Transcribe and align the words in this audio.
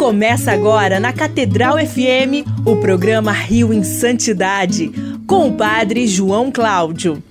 Começa 0.00 0.50
agora 0.50 0.98
na 0.98 1.12
Catedral 1.12 1.76
FM 1.76 2.48
o 2.64 2.74
programa 2.76 3.32
Rio 3.32 3.70
em 3.70 3.84
Santidade, 3.84 4.90
com 5.26 5.48
o 5.48 5.52
Padre 5.52 6.06
João 6.06 6.50
Cláudio. 6.50 7.22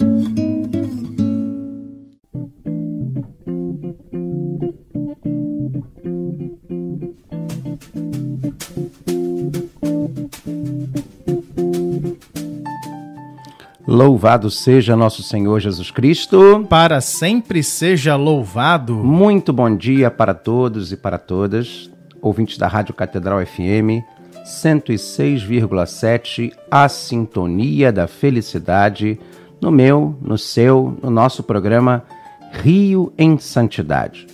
Louvado 13.88 14.51
seja 14.51 14.95
nosso 14.95 15.23
Senhor 15.23 15.59
Jesus 15.59 15.89
Cristo. 15.89 16.67
Para 16.70 17.01
sempre 17.01 17.63
seja 17.63 18.15
louvado. 18.15 18.93
Muito 18.93 19.51
bom 19.51 19.75
dia 19.75 20.11
para 20.11 20.36
todos 20.36 20.91
e 20.91 20.97
para 20.97 21.17
todas, 21.17 21.89
ouvintes 22.21 22.57
da 22.57 22.67
Rádio 22.67 22.93
Catedral 22.93 23.45
FM 23.45 24.04
106,7, 24.46 26.54
a 26.71 26.89
sintonia 26.89 27.92
da 27.92 28.07
felicidade, 28.07 29.19
no 29.61 29.71
meu, 29.71 30.15
no 30.21 30.37
seu, 30.37 30.97
no 31.01 31.09
nosso 31.09 31.43
programa 31.43 32.04
Rio 32.52 33.12
em 33.18 33.38
Santidade. 33.38 34.28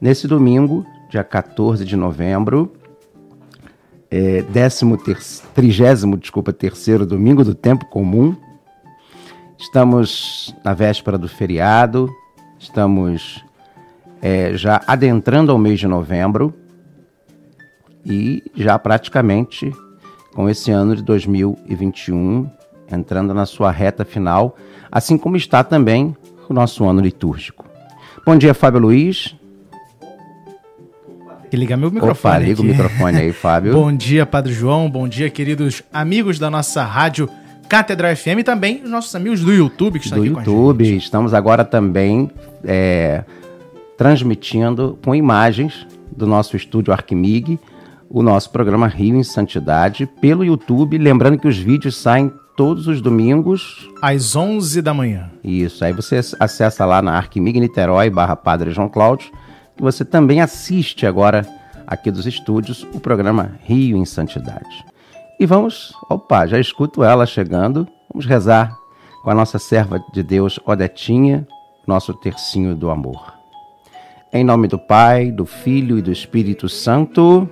Nesse 0.00 0.28
domingo, 0.28 0.86
dia 1.10 1.24
14 1.24 1.84
de 1.84 1.96
novembro, 1.96 2.72
é, 4.10 4.42
décimo 4.42 4.96
ter, 4.96 5.18
trigésimo, 5.54 6.16
desculpa, 6.16 6.52
terceiro 6.52 7.06
domingo 7.06 7.42
do 7.42 7.54
tempo 7.54 7.86
comum, 7.86 8.36
Estamos 9.58 10.54
na 10.62 10.74
véspera 10.74 11.16
do 11.16 11.28
feriado, 11.28 12.10
estamos 12.58 13.42
é, 14.20 14.54
já 14.54 14.82
adentrando 14.86 15.50
ao 15.50 15.58
mês 15.58 15.80
de 15.80 15.86
novembro 15.86 16.54
e 18.08 18.42
já 18.54 18.78
praticamente 18.78 19.72
com 20.32 20.48
esse 20.48 20.70
ano 20.70 20.94
de 20.94 21.02
2021 21.02 22.48
entrando 22.90 23.34
na 23.34 23.44
sua 23.46 23.72
reta 23.72 24.04
final, 24.04 24.56
assim 24.90 25.18
como 25.18 25.36
está 25.36 25.64
também 25.64 26.16
o 26.48 26.54
nosso 26.54 26.84
ano 26.84 27.00
litúrgico. 27.00 27.64
Bom 28.24 28.36
dia, 28.36 28.54
Fábio 28.54 28.80
Luiz. 28.80 29.34
E 31.50 31.56
liga 31.56 31.76
meu 31.76 31.90
microfone. 31.90 32.34
Opa, 32.34 32.38
liga 32.38 32.60
o 32.60 32.64
microfone 32.64 33.18
aí, 33.18 33.32
Fábio. 33.32 33.72
bom 33.74 33.92
dia, 33.92 34.24
Padre 34.24 34.52
João. 34.52 34.88
Bom 34.88 35.08
dia, 35.08 35.28
queridos 35.30 35.82
amigos 35.92 36.38
da 36.38 36.50
nossa 36.50 36.84
rádio 36.84 37.28
Catedral 37.68 38.14
FM 38.14 38.38
e 38.38 38.44
também 38.44 38.82
os 38.84 38.90
nossos 38.90 39.14
amigos 39.14 39.42
do 39.42 39.52
YouTube 39.52 39.98
que 39.98 40.04
estão 40.04 40.18
do 40.18 40.24
aqui 40.24 40.32
YouTube. 40.32 40.76
com 40.76 40.82
a 40.82 40.92
gente. 40.92 41.02
Estamos 41.02 41.34
agora 41.34 41.64
também 41.64 42.30
é, 42.64 43.24
transmitindo 43.96 44.96
com 45.04 45.14
imagens 45.14 45.86
do 46.16 46.26
nosso 46.26 46.56
estúdio 46.56 46.92
Arquimig 46.92 47.58
o 48.08 48.22
nosso 48.22 48.50
programa 48.50 48.86
Rio 48.86 49.16
em 49.16 49.22
Santidade 49.22 50.06
pelo 50.20 50.44
YouTube. 50.44 50.98
Lembrando 50.98 51.38
que 51.38 51.48
os 51.48 51.56
vídeos 51.56 51.96
saem 51.96 52.32
todos 52.56 52.86
os 52.86 53.00
domingos. 53.00 53.88
Às 54.00 54.34
11 54.34 54.80
da 54.82 54.94
manhã. 54.94 55.30
Isso, 55.44 55.84
aí 55.84 55.92
você 55.92 56.20
acessa 56.40 56.84
lá 56.84 57.02
na 57.02 57.16
Arquimig 57.16 57.60
Niterói, 57.60 58.10
barra 58.10 58.34
Padre 58.34 58.70
João 58.70 58.88
Cláudio, 58.88 59.30
que 59.76 59.82
você 59.82 60.04
também 60.04 60.40
assiste 60.40 61.06
agora 61.06 61.46
aqui 61.86 62.10
dos 62.10 62.26
estúdios 62.26 62.86
o 62.94 63.00
programa 63.00 63.58
Rio 63.62 63.96
em 63.96 64.04
Santidade. 64.04 64.84
E 65.38 65.44
vamos, 65.44 65.92
opa, 66.08 66.46
já 66.46 66.58
escuto 66.58 67.04
ela 67.04 67.26
chegando. 67.26 67.86
Vamos 68.12 68.26
rezar 68.26 68.74
com 69.22 69.30
a 69.30 69.34
nossa 69.34 69.58
serva 69.58 70.02
de 70.12 70.22
Deus, 70.22 70.58
Odetinha, 70.64 71.46
nosso 71.86 72.14
tercinho 72.14 72.74
do 72.74 72.90
amor. 72.90 73.34
Em 74.32 74.42
nome 74.42 74.66
do 74.66 74.78
Pai, 74.78 75.30
do 75.30 75.44
Filho 75.44 75.98
e 75.98 76.02
do 76.02 76.10
Espírito 76.10 76.68
Santo. 76.68 77.48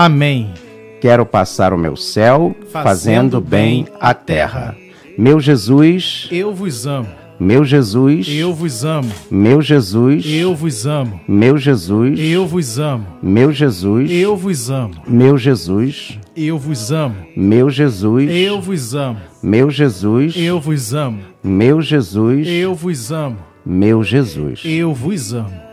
Amém. 0.00 0.54
Quero 1.00 1.26
passar 1.26 1.72
o 1.72 1.76
meu 1.76 1.96
céu 1.96 2.54
fazendo, 2.70 2.84
fazendo 2.84 3.40
bem 3.40 3.84
a 3.98 4.14
terra. 4.14 4.76
Meu 5.18 5.40
Jesus, 5.40 6.28
eu 6.30 6.54
vos 6.54 6.86
amo. 6.86 7.08
Meu 7.40 7.64
Jesus, 7.64 8.28
eu 8.28 8.54
vos 8.54 8.84
amo. 8.84 9.10
Meu 9.28 9.60
Jesus, 9.60 10.24
eu 10.24 10.54
vos 10.54 10.86
amo. 10.86 11.20
Meu 11.26 11.58
Jesus, 11.58 12.16
eu 12.20 12.46
vos 12.46 12.78
amo. 12.78 13.06
Meu 13.20 13.52
Jesus, 13.52 14.08
eu 14.08 14.36
vos 14.36 14.70
amo. 14.70 14.94
Meu 15.04 15.36
Jesus, 15.36 16.16
eu 16.36 16.60
vos 16.60 16.92
amo. 16.92 17.16
Meu 17.34 17.68
Jesus, 17.68 18.30
eu 18.30 18.60
vos 18.60 18.94
amo. 18.94 19.20
Meu 19.42 19.68
Jesus, 19.68 20.36
eu 20.36 20.60
vos 20.60 20.94
amo. 20.94 21.18
Meu 21.42 21.82
Jesus, 21.82 22.46
eu 22.46 22.72
vos 22.72 23.10
amo. 23.10 23.38
Meu 23.66 24.04
Jesus, 24.04 24.62
eu 24.64 24.94
vos 24.94 25.34
amo. 25.34 25.67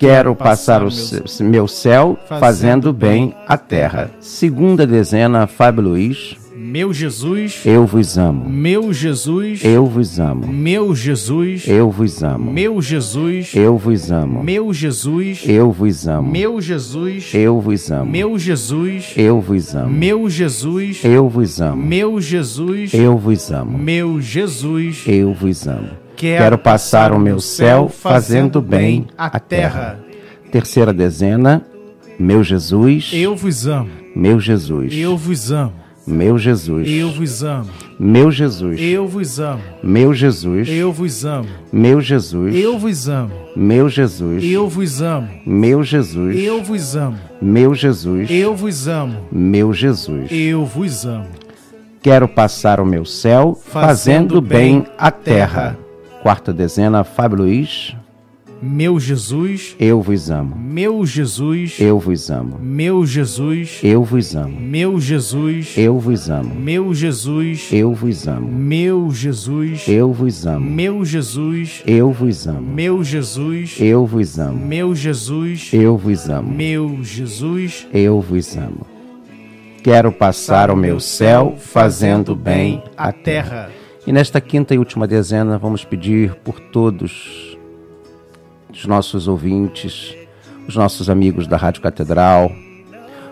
Quero 0.00 0.34
passar, 0.34 0.82
o 0.82 0.88
meu 1.44 1.68
céu 1.68 2.18
fazendo, 2.26 2.40
fazendo 2.40 2.92
bem 2.92 3.34
a 3.46 3.58
terra. 3.58 4.10
Segunda 4.18 4.86
dezena, 4.86 5.46
Fábio 5.46 5.82
Luiz. 5.82 6.38
Meu 6.56 6.90
Jesus, 6.90 7.60
eu 7.66 7.84
vos 7.84 8.16
amo. 8.16 8.48
Meu 8.48 8.94
Jesus, 8.94 9.62
eu 9.62 9.84
vos 9.84 10.18
amo. 10.18 10.46
Meu 10.46 10.94
Jesus, 10.94 11.68
eu 11.68 11.90
vos 11.90 12.22
amo. 12.22 12.50
Meu 12.50 12.80
Jesus, 12.80 13.54
eu 13.54 13.76
vos 13.78 14.10
amo. 14.10 14.42
Meu 14.42 14.72
Jesus, 14.72 15.42
eu 15.46 15.70
vos 15.70 16.08
amo. 16.08 16.30
Meu 16.30 16.60
Jesus, 16.62 17.32
eu 17.34 17.60
vos 17.60 17.84
amo. 17.86 18.00
Meu 18.00 18.38
Jesus, 18.38 19.12
eu 19.18 19.38
vos 19.38 19.74
amo. 19.74 19.92
Meu 19.92 20.30
Jesus, 20.30 21.04
eu 21.04 21.28
vos 21.28 21.60
amo. 21.60 21.82
Meu 21.82 22.20
Jesus, 22.20 22.94
eu 22.94 23.18
vos 23.18 23.50
amo. 23.52 23.78
Meu 23.78 24.18
Jesus, 24.18 25.04
eu 25.06 25.34
vos 25.34 25.68
amo. 25.68 26.09
Quero, 26.20 26.58
passar 26.58 27.12
o 27.12 27.18
meu 27.18 27.40
céu 27.40 27.88
fazendo 27.88 28.60
bem 28.60 29.06
a 29.16 29.40
terra. 29.40 29.98
Terceira 30.52 30.92
dezena. 30.92 31.62
Meu 32.18 32.44
Jesus, 32.44 33.10
eu 33.14 33.34
vos 33.34 33.66
amo. 33.66 33.88
Meu 34.14 34.38
Jesus, 34.38 34.92
eu 34.92 35.16
vos 35.16 35.50
amo. 35.50 35.72
Meu 36.06 36.36
Jesus, 36.36 36.86
eu 36.90 37.10
vos 37.10 37.42
amo. 37.42 37.70
Meu 37.98 38.30
Jesus, 38.30 38.78
eu 38.78 39.06
vos 39.08 39.40
amo. 39.40 39.60
Meu 39.82 40.12
Jesus, 40.12 40.68
eu 40.68 40.92
vos 40.92 41.24
amo. 41.24 41.48
Meu 41.72 42.00
Jesus, 42.02 42.54
eu 42.54 42.78
vos 42.78 43.08
amo. 43.08 43.32
Meu 43.56 43.88
Jesus, 43.88 44.44
eu 44.44 44.68
vos 44.68 45.00
amo. 45.00 45.28
Meu 45.46 45.82
Jesus, 45.84 46.38
eu 46.38 46.62
vos 46.62 46.96
amo. 46.96 47.18
Meu 47.40 47.74
Jesus, 47.74 48.30
eu 48.30 48.54
vos 48.54 48.88
amo. 48.88 49.16
Meu 49.32 49.72
Jesus, 49.72 50.28
eu 50.30 50.66
vos 50.66 51.06
amo. 51.06 51.28
Quero 52.02 52.28
passar 52.28 52.80
o 52.80 52.84
meu 52.84 53.06
céu 53.06 53.58
fazendo 53.62 54.40
bem 54.42 54.86
a 54.98 55.10
terra. 55.10 55.78
Quarta 56.22 56.52
dezena, 56.52 57.02
Fábio 57.02 57.38
Luiz. 57.38 57.96
Meu 58.62 59.00
Jesus, 59.00 59.74
eu 59.80 60.02
vos 60.02 60.30
amo. 60.30 60.54
Meu 60.54 61.06
Jesus, 61.06 61.80
eu 61.80 61.98
vos 61.98 62.30
amo. 62.30 62.58
Meu 62.60 63.06
Jesus, 63.06 63.80
eu 63.82 64.04
vos 64.04 64.36
amo. 64.36 64.60
Meu 64.60 65.00
Jesus, 65.00 65.74
eu 65.78 65.98
vos 65.98 66.28
amo. 66.28 66.54
Meu 66.54 66.92
Jesus, 66.92 67.72
eu 67.72 67.94
vos 67.94 68.28
amo. 68.28 68.52
Meu 68.52 69.10
Jesus, 69.10 69.88
eu 69.88 70.12
vos 70.12 70.46
amo. 70.46 70.70
Meu 70.70 71.04
Jesus, 71.06 71.82
eu 71.86 72.12
vos 72.12 72.46
amo. 72.46 72.60
Meu 72.60 73.02
Jesus, 73.02 73.76
eu 73.80 74.04
vos 74.04 74.38
amo. 74.38 74.66
Meu 74.66 74.94
Jesus, 74.94 75.70
eu 75.72 75.96
vos 75.96 76.28
amo. 76.28 76.52
Meu 76.52 77.02
Jesus, 77.02 77.86
eu 77.94 78.20
vos 78.20 78.56
amo. 78.58 78.86
Quero 79.82 80.12
passar 80.12 80.70
o 80.70 80.76
meu 80.76 81.00
céu 81.00 81.54
fazendo 81.58 82.36
bem 82.36 82.82
a 82.94 83.10
terra. 83.10 83.70
E 84.06 84.12
nesta 84.12 84.40
quinta 84.40 84.74
e 84.74 84.78
última 84.78 85.06
dezena 85.06 85.58
vamos 85.58 85.84
pedir 85.84 86.34
por 86.36 86.58
todos 86.58 87.58
os 88.72 88.86
nossos 88.86 89.28
ouvintes, 89.28 90.16
os 90.66 90.74
nossos 90.74 91.10
amigos 91.10 91.46
da 91.46 91.58
Rádio 91.58 91.82
Catedral, 91.82 92.50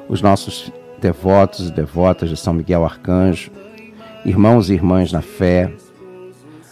os 0.09 0.21
nossos 0.21 0.71
devotos 1.01 1.69
e 1.69 1.73
devotas 1.73 2.29
de 2.29 2.37
São 2.37 2.53
Miguel 2.53 2.85
Arcanjo, 2.85 3.51
irmãos 4.27 4.69
e 4.69 4.75
irmãs 4.75 5.11
na 5.11 5.23
fé, 5.23 5.73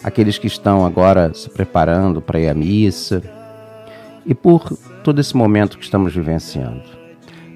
aqueles 0.05 0.37
que 0.37 0.47
estão 0.47 0.85
agora 0.85 1.33
se 1.33 1.49
preparando 1.49 2.21
para 2.21 2.39
ir 2.39 2.49
à 2.49 2.55
missa 2.55 3.23
e 4.27 4.35
por 4.35 4.77
todo 5.03 5.21
esse 5.21 5.35
momento 5.35 5.79
que 5.79 5.85
estamos 5.85 6.15
vivenciando. 6.15 6.83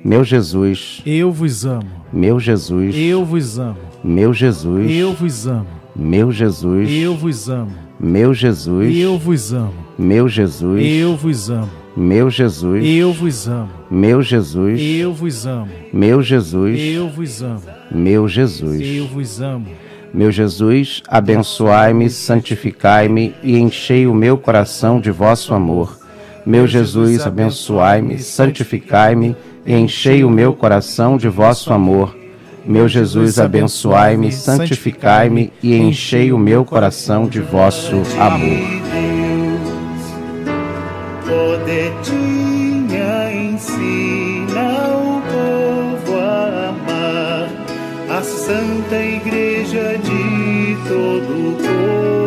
Meu 0.03 0.25
Jesus, 0.25 1.03
eu 1.05 1.31
vos 1.31 1.67
amo. 1.67 1.91
Meu 2.11 2.41
Jesus, 2.41 2.97
eu 2.97 3.27
vos 3.27 3.59
amo. 3.59 3.77
Meu 4.03 4.33
Jesus, 4.33 4.91
eu 4.91 5.13
vos 5.13 5.47
amo. 5.47 5.80
Meu 5.95 6.31
Jesus, 6.31 6.89
eu 6.91 7.17
vos 7.17 7.49
amo. 7.49 7.73
Meu 7.99 8.33
Jesus, 8.33 8.97
eu 8.97 9.19
vos 9.19 9.53
amo. 9.53 9.75
Meu 9.99 10.29
Jesus, 10.29 10.83
eu 10.83 11.17
vos 11.17 11.51
amo. 11.51 11.71
Meu 11.97 12.31
Jesus, 12.31 12.85
eu 12.85 13.13
vos 13.13 13.47
amo. 13.49 13.71
Meu 13.91 14.23
Jesus, 14.23 14.81
eu 14.81 15.13
vos 15.13 15.47
amo. 15.47 15.69
Meu 15.93 16.23
Jesus, 16.23 16.81
eu 16.81 17.09
vos 17.09 17.43
amo. 17.43 17.63
Meu 17.91 18.29
Jesus, 18.29 18.81
eu 18.81 19.07
vos 19.07 19.41
amo. 19.41 19.67
Meu 20.13 20.33
Jesus, 20.33 21.03
abençoai-me, 21.07 22.11
santificai-me 22.11 23.35
e 23.43 23.59
enchei 23.59 24.07
o 24.07 24.15
meu 24.15 24.39
coração 24.39 25.01
de 25.01 25.11
vosso 25.11 25.55
amor. 25.55 25.99
Meu 26.45 26.67
Jesus, 26.67 27.25
abençoai-me, 27.25 28.19
santificai-me 28.19 29.37
e 29.67 29.75
enchei 29.75 30.25
o 30.25 30.31
meu 30.31 30.53
coração 30.53 31.17
de 31.17 31.29
vosso 31.29 31.73
amor. 31.73 32.20
Meu 32.65 32.89
Jesus, 32.89 33.39
abençoai-me, 33.39 34.31
santificai-me 34.31 35.53
e 35.63 35.75
enchei 35.75 36.33
o 36.33 36.39
meu 36.39 36.65
coração 36.65 37.27
de 37.27 37.41
vosso 37.41 38.03
amor. 38.19 38.81
Poder 41.27 41.93
ensina 43.61 44.89
o 44.95 45.21
povo 45.31 46.19
a 46.19 46.69
amar 46.69 47.49
a 48.09 48.23
Santa 48.23 48.97
Igreja 48.97 49.99
de 49.99 50.77
todo 50.89 51.51
o 51.51 51.57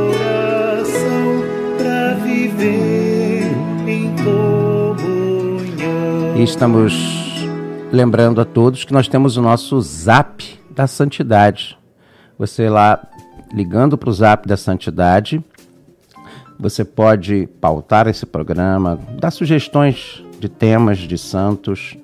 coração 0.09 1.43
para 1.77 2.13
viver 2.23 3.51
em 3.87 4.13
comunhão. 4.23 5.13
Estamos 6.41 7.22
lembrando 7.93 8.41
a 8.41 8.45
todos 8.45 8.83
que 8.83 8.91
nós 8.91 9.07
temos 9.07 9.37
o 9.37 9.41
nosso 9.41 9.79
Zap 9.79 10.43
da 10.71 10.87
Santidade. 10.87 11.77
Você 12.39 12.67
lá 12.67 13.07
ligando 13.53 13.95
para 13.99 14.09
o 14.09 14.13
Zap 14.13 14.47
da 14.47 14.57
Santidade, 14.57 15.43
você 16.59 16.83
pode 16.83 17.47
pautar 17.61 18.07
esse 18.07 18.25
programa, 18.25 18.99
dar 19.19 19.29
sugestões 19.29 20.23
de 20.39 20.49
temas 20.49 20.97
de 20.97 21.19
santos, 21.19 21.95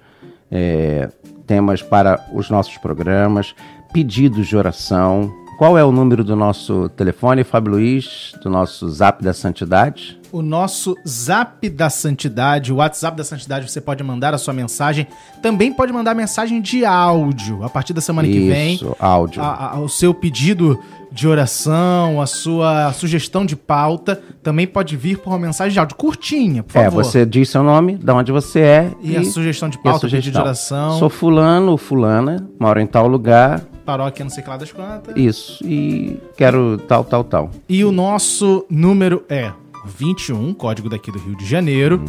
é, 0.52 1.10
temas 1.48 1.82
para 1.82 2.24
os 2.36 2.52
nossos 2.52 2.78
programas, 2.78 3.56
pedidos 3.92 4.48
de 4.48 4.56
oração. 4.56 5.34
Qual 5.60 5.78
é 5.78 5.84
o 5.84 5.92
número 5.92 6.24
do 6.24 6.38
nosso 6.38 6.88
telefone, 6.96 7.44
Fábio 7.44 7.74
Luiz, 7.74 8.32
do 8.42 8.50
nosso 8.50 8.88
Zap 8.88 9.22
da 9.22 9.34
Santidade? 9.34 10.18
O 10.32 10.42
nosso 10.42 10.96
Zap 11.06 11.68
da 11.70 11.90
Santidade, 11.90 12.72
o 12.72 12.78
WhatsApp 12.78 13.18
da 13.18 13.26
Santidade, 13.26 13.70
você 13.70 13.82
pode 13.82 14.02
mandar 14.02 14.34
a 14.34 14.38
sua 14.38 14.54
mensagem. 14.54 15.06
Também 15.42 15.74
pode 15.74 15.92
mandar 15.92 16.16
mensagem 16.16 16.62
de 16.62 16.86
áudio. 16.86 17.62
A 17.62 17.70
partir 17.70 17.92
da 17.92 18.00
semana 18.00 18.26
Isso, 18.26 18.38
que 18.40 18.48
vem, 18.50 18.80
áudio. 19.00 19.42
a- 19.42 19.74
a- 19.76 19.80
o 19.82 19.90
seu 19.90 20.14
pedido 20.14 20.80
de 21.12 21.28
oração, 21.28 22.22
a 22.22 22.26
sua 22.26 22.94
sugestão 22.94 23.46
de 23.46 23.58
pauta, 23.58 24.22
também 24.42 24.66
pode 24.66 24.96
vir 24.96 25.18
por 25.18 25.32
uma 25.32 25.40
mensagem 25.40 25.74
de 25.74 25.80
áudio 25.80 25.98
curtinha, 25.98 26.64
por 26.64 26.78
É, 26.80 26.86
favor. 26.86 27.04
você 27.04 27.26
diz 27.26 27.50
seu 27.50 27.64
nome, 27.64 27.96
de 27.98 28.12
onde 28.12 28.32
você 28.32 28.60
é 28.62 28.92
E, 29.02 29.18
a 29.18 29.26
sugestão 29.26 29.68
de 29.68 29.78
e 29.78 29.82
pauta, 29.84 30.02
pedido 30.08 30.22
de 30.22 30.28
sugestão. 30.30 30.42
oração, 30.44 31.00
Sou 31.00 31.10
fulano 31.10 31.72
ou 31.72 31.78
fulana, 31.78 32.48
moro 32.58 32.80
em 32.80 32.88
tal 32.88 33.08
lugar, 33.08 33.62
paróquia 33.90 34.24
não 34.24 34.30
sei 34.30 34.44
que 34.44 34.50
lá 34.50 34.58
das 34.58 34.72
quantas. 34.72 35.18
isso, 35.18 35.66
e 35.66 36.20
quero 36.38 36.78
tal, 36.88 37.04
tal, 37.04 37.24
tal. 37.24 37.50
E 37.68 37.84
o 37.84 37.92
nosso 37.92 38.64
número 38.70 39.26
é 39.28 39.52
21, 39.84 40.54
código 40.54 40.88
daqui 40.88 41.12
do 41.12 41.18
Rio 41.18 41.36
de 41.36 41.44
Janeiro, 41.46 42.00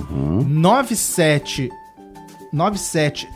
97 0.46 1.70
97 2.52 3.26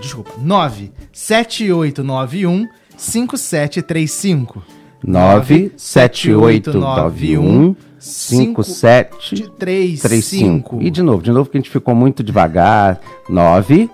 desculpa, 0.00 0.32
97891 0.38 2.66
5735. 2.96 4.60
97891 5.04 7.76
5735. 7.98 10.82
E 10.82 10.90
de 10.90 11.02
novo, 11.02 11.22
de 11.22 11.30
novo 11.30 11.48
que 11.48 11.56
a 11.56 11.60
gente 11.60 11.70
ficou 11.70 11.94
muito 11.94 12.24
devagar. 12.24 13.00
9 13.28 13.88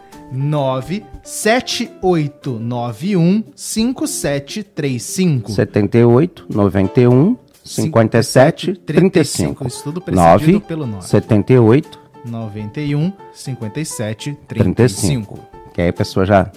97891 1.28 3.44
5735. 3.54 5.52
78 5.52 6.46
91 6.48 7.36
57 7.62 8.72
35. 8.74 9.66
Isso 9.66 9.84
tudo 9.84 10.00
precedido 10.00 10.26
9 10.26 10.60
pelo 10.60 10.86
9. 10.86 11.06
78 11.06 12.00
91 12.24 13.12
57 13.34 14.38
35. 14.48 14.74
35. 14.74 15.38
Que 15.74 15.82
aí 15.82 15.88
a 15.88 15.92
pessoa 15.92 16.24
já. 16.24 16.50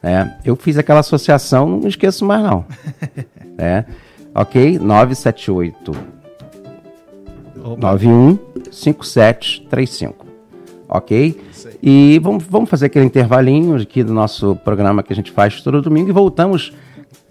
né? 0.00 0.38
Eu 0.44 0.54
fiz 0.54 0.78
aquela 0.78 1.00
associação, 1.00 1.68
não 1.68 1.88
esqueço 1.88 2.24
mais 2.24 2.44
não. 2.44 2.64
é. 3.58 3.84
Ok? 4.32 4.78
978 4.78 5.90
Opa. 7.64 7.76
91 7.76 8.38
5735. 8.70 10.31
Ok? 10.94 11.40
Aí. 11.64 11.78
E 11.82 12.18
vamos, 12.22 12.44
vamos 12.44 12.68
fazer 12.68 12.86
aquele 12.86 13.06
intervalinho 13.06 13.76
aqui 13.76 14.04
do 14.04 14.12
nosso 14.12 14.54
programa 14.56 15.02
que 15.02 15.12
a 15.12 15.16
gente 15.16 15.32
faz 15.32 15.62
todo 15.62 15.80
domingo 15.80 16.10
e 16.10 16.12
voltamos 16.12 16.72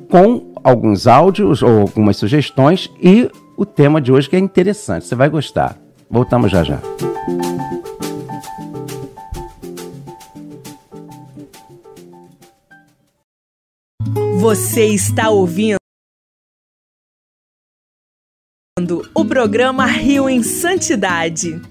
com 0.10 0.52
alguns 0.64 1.06
áudios 1.06 1.62
ou 1.62 1.82
algumas 1.82 2.18
sugestões 2.18 2.90
e 3.02 3.30
o 3.56 3.66
tema 3.66 4.02
de 4.02 4.12
hoje 4.12 4.28
que 4.28 4.36
é 4.36 4.40
interessante. 4.40 5.06
Você 5.06 5.16
vai 5.16 5.30
gostar. 5.30 5.78
Voltamos 6.10 6.52
já 6.52 6.64
já. 6.64 6.80
Você 14.40 14.88
está 14.88 15.30
ouvindo 15.30 15.78
o 19.14 19.24
programa 19.24 19.86
Rio 19.86 20.28
em 20.28 20.42
Santidade. 20.42 21.62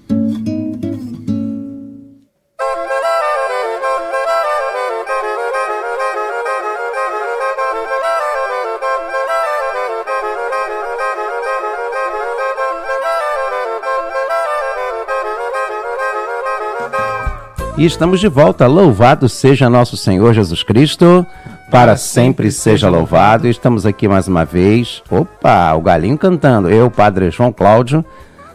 E 17.81 17.85
estamos 17.85 18.19
de 18.19 18.27
volta. 18.27 18.67
Louvado 18.67 19.27
seja 19.27 19.67
nosso 19.67 19.97
Senhor 19.97 20.35
Jesus 20.35 20.61
Cristo. 20.61 21.25
Para 21.71 21.97
sempre 21.97 22.51
seja 22.51 22.87
louvado. 22.87 23.47
Estamos 23.47 23.87
aqui 23.87 24.07
mais 24.07 24.27
uma 24.27 24.45
vez. 24.45 25.01
Opa, 25.09 25.73
o 25.73 25.81
galinho 25.81 26.15
cantando. 26.15 26.69
Eu, 26.69 26.91
Padre 26.91 27.31
João 27.31 27.51
Cláudio, 27.51 28.05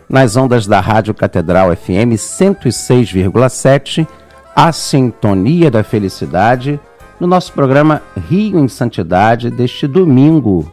nas 0.08 0.36
ondas 0.36 0.64
da 0.64 0.78
Rádio 0.78 1.12
Catedral 1.12 1.74
FM 1.74 2.14
106,7, 2.14 4.06
a 4.54 4.70
sintonia 4.70 5.72
da 5.72 5.82
felicidade, 5.82 6.78
no 7.18 7.26
nosso 7.26 7.52
programa 7.52 8.02
Rio 8.30 8.60
em 8.60 8.68
Santidade 8.68 9.50
deste 9.50 9.88
domingo, 9.88 10.72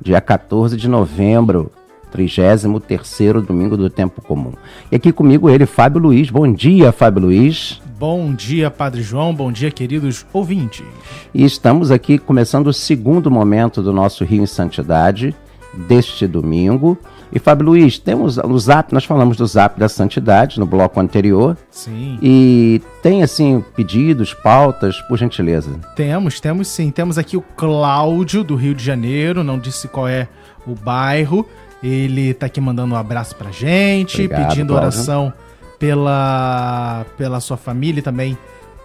dia 0.00 0.20
14 0.20 0.76
de 0.76 0.86
novembro, 0.86 1.72
33º 2.10 3.40
domingo 3.40 3.76
do 3.76 3.88
tempo 3.88 4.20
comum. 4.20 4.52
E 4.90 4.96
aqui 4.96 5.12
comigo 5.12 5.48
ele, 5.48 5.66
Fábio 5.66 6.00
Luiz. 6.00 6.30
Bom 6.30 6.52
dia, 6.52 6.92
Fábio 6.92 7.22
Luiz. 7.22 7.80
Bom 7.98 8.32
dia, 8.32 8.70
Padre 8.70 9.02
João. 9.02 9.34
Bom 9.34 9.52
dia, 9.52 9.70
queridos 9.70 10.24
ouvintes. 10.32 10.86
E 11.34 11.44
estamos 11.44 11.90
aqui 11.90 12.18
começando 12.18 12.68
o 12.68 12.72
segundo 12.72 13.30
momento 13.30 13.82
do 13.82 13.92
nosso 13.92 14.24
Rio 14.24 14.42
em 14.42 14.46
Santidade 14.46 15.34
deste 15.74 16.26
domingo. 16.26 16.98
E 17.32 17.38
Fábio 17.38 17.66
Luiz, 17.66 17.98
temos 17.98 18.36
no 18.38 18.58
Zap, 18.58 18.92
nós 18.92 19.04
falamos 19.04 19.36
do 19.36 19.46
Zap 19.46 19.78
da 19.78 19.88
Santidade 19.88 20.58
no 20.58 20.66
bloco 20.66 20.98
anterior. 20.98 21.56
Sim. 21.70 22.18
E 22.20 22.82
tem 23.02 23.22
assim 23.22 23.62
pedidos, 23.76 24.34
pautas, 24.34 25.00
por 25.02 25.16
gentileza. 25.16 25.70
Temos, 25.94 26.40
temos 26.40 26.66
sim. 26.68 26.90
Temos 26.90 27.18
aqui 27.18 27.36
o 27.36 27.42
Cláudio, 27.56 28.42
do 28.42 28.56
Rio 28.56 28.74
de 28.74 28.82
Janeiro, 28.82 29.44
não 29.44 29.58
disse 29.58 29.86
qual 29.86 30.08
é 30.08 30.26
o 30.66 30.74
bairro. 30.74 31.46
Ele 31.82 32.34
tá 32.34 32.46
aqui 32.46 32.60
mandando 32.60 32.94
um 32.94 32.98
abraço 32.98 33.34
pra 33.36 33.50
gente, 33.50 34.22
Obrigado, 34.22 34.48
pedindo 34.48 34.74
Cláudio. 34.74 34.88
oração 34.88 35.32
pela, 35.78 37.06
pela 37.16 37.40
sua 37.40 37.56
família 37.56 38.02
também. 38.02 38.36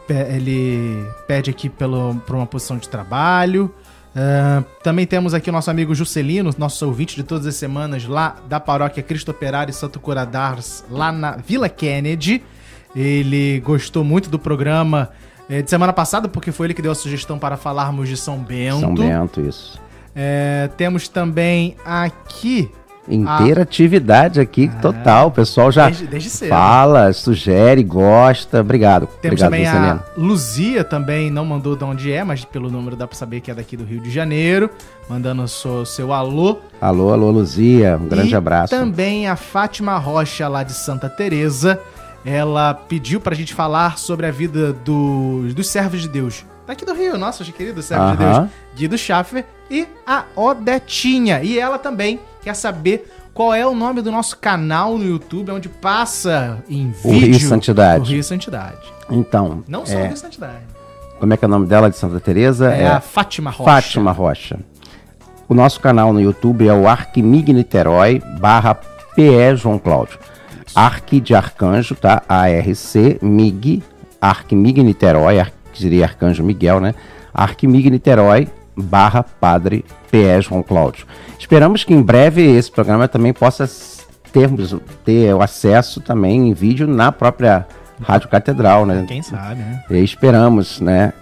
Ele 0.08 1.06
pede 1.28 1.50
aqui 1.50 1.68
pelo, 1.68 2.16
por 2.28 2.36
uma 2.36 2.46
posição 2.46 2.78
de 2.78 2.88
trabalho. 2.88 3.74
Ah, 4.16 4.64
também 4.82 5.06
temos 5.06 5.34
aqui 5.34 5.50
o 5.50 5.54
nosso 5.54 5.70
amigo 5.70 5.94
Juscelino, 5.94 6.54
nosso 6.58 6.86
ouvinte 6.86 7.16
de 7.16 7.24
todas 7.24 7.46
as 7.46 7.56
semanas, 7.56 8.06
lá 8.06 8.38
da 8.48 8.60
paróquia 8.60 9.04
Cristo 9.04 9.32
Operário 9.32 9.72
e 9.72 9.74
Santo 9.74 10.00
Curadars, 10.00 10.86
lá 10.90 11.12
na 11.12 11.36
Vila 11.36 11.68
Kennedy. 11.68 12.42
Ele 12.96 13.60
gostou 13.60 14.06
muito 14.06 14.30
do 14.30 14.40
programa 14.40 15.10
eh, 15.50 15.62
de 15.62 15.70
semana 15.70 15.92
passada, 15.92 16.30
porque 16.30 16.50
foi 16.54 16.68
ele 16.68 16.74
que 16.74 16.82
deu 16.82 16.94
a 16.94 16.96
sugestão 16.96 17.38
para 17.38 17.58
falarmos 17.58 18.08
de 18.08 18.16
São 18.16 18.40
Bento. 18.40 18.80
São 18.80 18.96
Bento, 18.96 19.42
isso. 19.42 19.82
É, 20.16 20.70
temos 20.78 21.10
também 21.10 21.75
aqui. 21.84 22.72
Interatividade 23.07 24.39
aqui 24.39 24.69
total. 24.81 25.27
O 25.27 25.31
pessoal 25.31 25.71
já 25.71 25.85
Ah. 25.85 25.89
Desde- 25.89 26.07
desde 26.07 26.47
fala, 26.47 27.13
sugere, 27.13 27.83
gosta. 27.83 28.62
Obrigado. 28.62 29.07
Temos 29.21 29.41
Obrigado, 29.41 29.50
também 29.51 29.65
Juscelino. 29.65 30.03
a 30.17 30.19
Luzia 30.19 30.83
também, 30.83 31.29
não 31.29 31.45
mandou 31.45 31.75
de 31.75 31.83
onde 31.83 32.12
é, 32.12 32.24
mas 32.24 32.43
pelo 32.43 32.69
número 32.69 32.95
dá 32.95 33.07
pra 33.07 33.15
saber 33.17 33.41
que 33.41 33.51
é 33.51 33.53
daqui 33.53 33.77
do 33.77 33.83
Rio 33.83 34.01
de 34.01 34.09
Janeiro. 34.09 34.69
Mandando 35.09 35.43
o 35.43 35.47
seu, 35.47 35.85
seu 35.85 36.12
alô. 36.13 36.57
Alô, 36.81 37.13
alô, 37.13 37.29
Luzia. 37.31 37.97
Um 38.01 38.07
grande 38.07 38.31
e 38.31 38.35
abraço. 38.35 38.75
também 38.75 39.27
a 39.27 39.35
Fátima 39.35 39.97
Rocha, 39.97 40.47
lá 40.47 40.63
de 40.63 40.74
Santa 40.74 41.07
Teresa. 41.09 41.79
Ela 42.25 42.74
pediu 42.74 43.19
pra 43.21 43.35
gente 43.35 43.53
falar 43.53 44.00
sobre 44.00 44.25
a 44.25 44.31
vida 44.31 44.74
dos, 44.74 45.53
dos 45.53 45.67
servos 45.67 46.01
de 46.01 46.09
Deus. 46.09 46.43
Daqui 46.65 46.83
do 46.83 46.95
Rio, 46.95 47.15
nossos 47.19 47.47
queridos 47.51 47.85
servos 47.85 48.17
de 48.17 48.24
Aham. 48.24 48.39
Deus. 48.39 48.51
Guido 48.75 48.97
Schaffer 48.97 49.45
e 49.69 49.88
a 50.07 50.24
Odetinha. 50.35 51.43
E 51.43 51.59
ela 51.59 51.77
também 51.77 52.19
quer 52.46 52.56
saber 52.56 53.12
qual 53.34 53.54
é 53.54 53.66
o 53.66 53.75
nome 53.75 54.02
do 54.02 54.12
nosso 54.12 54.38
canal 54.38 54.98
no 54.98 55.04
YouTube, 55.04 55.52
onde 55.52 55.68
passa 55.68 56.64
em 56.70 56.94
O 57.04 57.10
vídeo... 57.12 57.38
Rio 57.38 57.40
Santidade. 57.50 58.04
O 58.12 58.14
Rio 58.14 58.24
Santidade. 58.24 58.94
Então, 59.10 59.64
Não 59.68 59.86
só 59.86 59.94
o 59.96 60.00
é, 60.00 60.08
Rio 60.08 60.18
Santidade. 60.18 60.64
como 61.20 61.34
é 61.34 61.38
que 61.38 61.44
é 61.44 61.48
o 61.48 61.52
nome 61.52 61.66
dela 61.68 61.90
de 61.90 61.98
Santa 61.98 62.20
Teresa? 62.20 62.72
É, 62.72 62.88
a 62.88 63.02
Fátima 63.02 63.50
Rocha. 63.52 63.72
Fátima 63.72 64.12
Rocha. 64.12 64.60
O 65.50 65.54
nosso 65.54 65.80
canal 65.80 66.14
no 66.14 66.22
YouTube 66.22 66.68
é 66.68 66.74
o 66.74 66.88
Arquimig 66.88 67.52
Niterói 67.54 68.22
barra 68.40 68.75
PE 69.16 69.56
João 69.58 69.78
Cláudio. 69.78 70.18
Arque 70.74 71.20
de 71.20 71.36
Arcanjo, 71.36 71.96
tá? 71.96 72.24
A-R-C, 72.28 73.20
MIG, 73.22 73.84
Arquimig 74.20 74.82
Niterói, 74.84 75.40
Ar- 75.40 75.52
seria 75.74 76.06
Arcanjo 76.06 76.44
Miguel, 76.44 76.80
né? 76.80 76.96
Arquimig 77.34 77.90
Niterói, 77.90 78.48
barra 78.75 79.24
Padre 79.24 79.86
P.E. 80.10 80.42
João 80.42 80.64
Cláudio. 80.64 81.06
Esperamos 81.39 81.84
que 81.84 81.94
em 81.94 82.01
breve 82.01 82.42
esse 82.42 82.72
programa 82.72 83.08
também 83.08 83.34
possa 83.34 83.70
termos, 84.32 84.75
ter 85.04 85.34
o 85.34 85.42
acesso 85.42 86.01
também 86.01 86.50
em 86.50 86.54
vídeo 86.54 86.88
na 86.88 87.12
própria 87.12 87.65
Rádio 88.01 88.30
Catedral, 88.30 88.86
né? 88.86 89.06
Quem 89.08 89.22
sabe, 89.22 89.62
né? 89.62 89.84
E 89.89 90.04
esperamos, 90.04 90.82
né? 90.82 91.13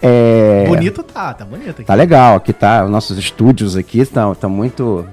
É... 0.00 0.64
Bonito 0.66 1.02
tá, 1.02 1.32
tá 1.34 1.44
bonito 1.44 1.70
aqui. 1.70 1.84
Tá 1.84 1.94
legal, 1.94 2.36
aqui 2.36 2.52
tá, 2.52 2.84
os 2.84 2.90
nossos 2.90 3.18
estúdios 3.18 3.76
aqui 3.76 4.00
estão 4.00 4.34
tá 4.34 4.48
muito... 4.48 5.06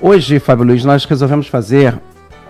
Hoje, 0.00 0.38
Fábio 0.38 0.64
Luiz, 0.64 0.84
nós 0.84 1.04
resolvemos 1.04 1.46
fazer 1.46 1.94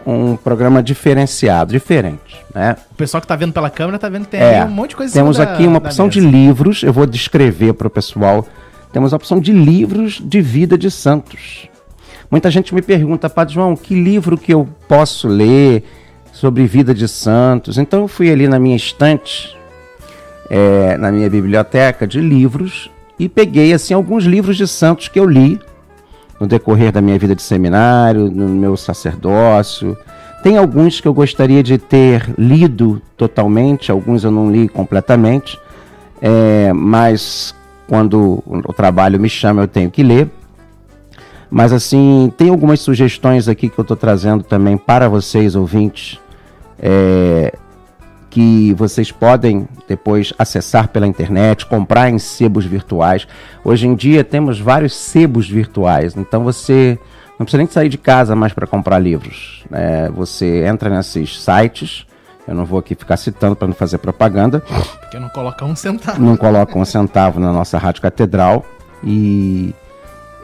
um 0.07 0.37
programa 0.37 0.83
diferenciado, 0.83 1.73
diferente, 1.73 2.43
né? 2.55 2.77
O 2.93 2.95
pessoal 2.95 3.21
que 3.21 3.27
tá 3.27 3.37
vendo 3.37 3.53
pela 3.53 3.69
câmera 3.69 3.99
tá 3.99 4.09
vendo 4.09 4.25
que 4.25 4.31
tem 4.31 4.41
É, 4.41 4.65
um 4.65 4.69
monte 4.71 4.91
de 4.91 4.97
coisa 4.97 5.13
em 5.13 5.15
Temos 5.15 5.37
da- 5.37 5.43
aqui 5.45 5.67
uma 5.67 5.79
opção 5.79 6.09
de 6.09 6.21
livros, 6.21 6.83
eu 6.83 6.93
vou 6.93 7.05
descrever 7.07 7.75
para 7.75 7.87
o 7.89 7.91
pessoal. 7.91 8.47
Temos 8.93 9.13
a 9.13 9.17
opção 9.17 9.41
de 9.41 9.53
livros 9.53 10.21
de 10.23 10.41
vida 10.41 10.77
de 10.77 10.91
santos. 10.91 11.69
Muita 12.31 12.51
gente 12.51 12.75
me 12.75 12.83
pergunta, 12.83 13.29
Padre 13.29 13.55
João, 13.55 13.77
que 13.77 13.95
livro 13.95 14.37
que 14.37 14.53
eu 14.53 14.69
posso 14.89 15.29
ler 15.29 15.85
sobre 16.33 16.67
vida 16.67 16.95
de 16.95 17.09
santos? 17.09 17.79
Então 17.79 18.03
eu 18.03 18.09
fui 18.09 18.31
ali 18.31 18.47
na 18.47 18.59
minha 18.59 18.77
estante, 18.77 19.57
é, 20.49 20.97
na 20.97 21.11
minha 21.11 21.29
biblioteca 21.29 22.07
de 22.07 22.21
livros 22.21 22.91
e 23.19 23.29
peguei 23.29 23.73
assim 23.73 23.95
alguns 23.95 24.25
livros 24.25 24.57
de 24.57 24.67
santos 24.67 25.09
que 25.09 25.19
eu 25.19 25.27
li 25.27 25.61
no 26.41 26.47
decorrer 26.47 26.91
da 26.91 27.03
minha 27.03 27.19
vida 27.19 27.35
de 27.35 27.43
seminário, 27.43 28.31
no 28.31 28.49
meu 28.49 28.77
sacerdócio. 28.77 29.97
Tem 30.43 30.57
alguns 30.57 31.01
que 31.01 31.07
eu 31.07 31.13
gostaria 31.13 31.63
de 31.63 31.77
ter 31.77 32.33
lido 32.39 33.03
totalmente, 33.17 33.91
alguns 33.91 34.25
eu 34.25 34.31
não 34.31 34.51
li 34.51 34.69
completamente, 34.69 35.59
é, 36.23 36.73
mas 36.73 37.55
quando 37.91 38.41
o 38.47 38.73
trabalho 38.73 39.19
me 39.19 39.29
chama 39.29 39.63
eu 39.63 39.67
tenho 39.67 39.91
que 39.91 40.01
ler. 40.01 40.31
Mas 41.51 41.73
assim, 41.73 42.33
tem 42.37 42.49
algumas 42.49 42.79
sugestões 42.79 43.49
aqui 43.49 43.69
que 43.69 43.77
eu 43.77 43.83
estou 43.83 43.97
trazendo 43.97 44.45
também 44.45 44.77
para 44.77 45.09
vocês, 45.09 45.57
ouvintes, 45.57 46.21
é, 46.79 47.53
que 48.31 48.73
vocês 48.75 49.11
podem 49.11 49.67
depois 49.89 50.33
acessar 50.39 50.87
pela 50.87 51.05
internet, 51.05 51.67
comprar 51.67 52.09
em 52.09 52.19
sebos 52.21 52.65
virtuais. 52.65 53.27
Hoje 53.65 53.89
em 53.89 53.97
dia 53.97 54.23
temos 54.23 54.61
vários 54.61 54.95
sebos 54.95 55.51
virtuais, 55.51 56.17
então 56.17 56.45
você 56.45 56.97
não 57.37 57.45
precisa 57.45 57.59
nem 57.59 57.67
sair 57.67 57.89
de 57.89 57.99
casa 57.99 58.37
mais 58.37 58.53
para 58.53 58.69
comprar 58.69 59.01
livros. 59.01 59.65
né? 59.69 60.09
você 60.15 60.65
entra 60.65 60.89
nesses 60.89 61.43
sites, 61.43 62.07
eu 62.51 62.57
não 62.57 62.65
vou 62.67 62.81
aqui 62.81 62.95
ficar 62.97 63.17
citando 63.17 63.55
para 63.55 63.69
não 63.69 63.75
fazer 63.75 63.99
propaganda, 63.99 64.61
Porque 65.01 65.19
não 65.21 65.29
coloca 65.29 65.65
um 65.65 65.77
centavo. 65.77 66.21
não 66.21 66.37
coloca 66.37 66.77
um 66.77 66.85
centavo 66.85 67.39
na 67.39 67.53
nossa 67.53 67.79
Rádio 67.79 68.03
Catedral 68.03 68.65
e, 69.05 69.73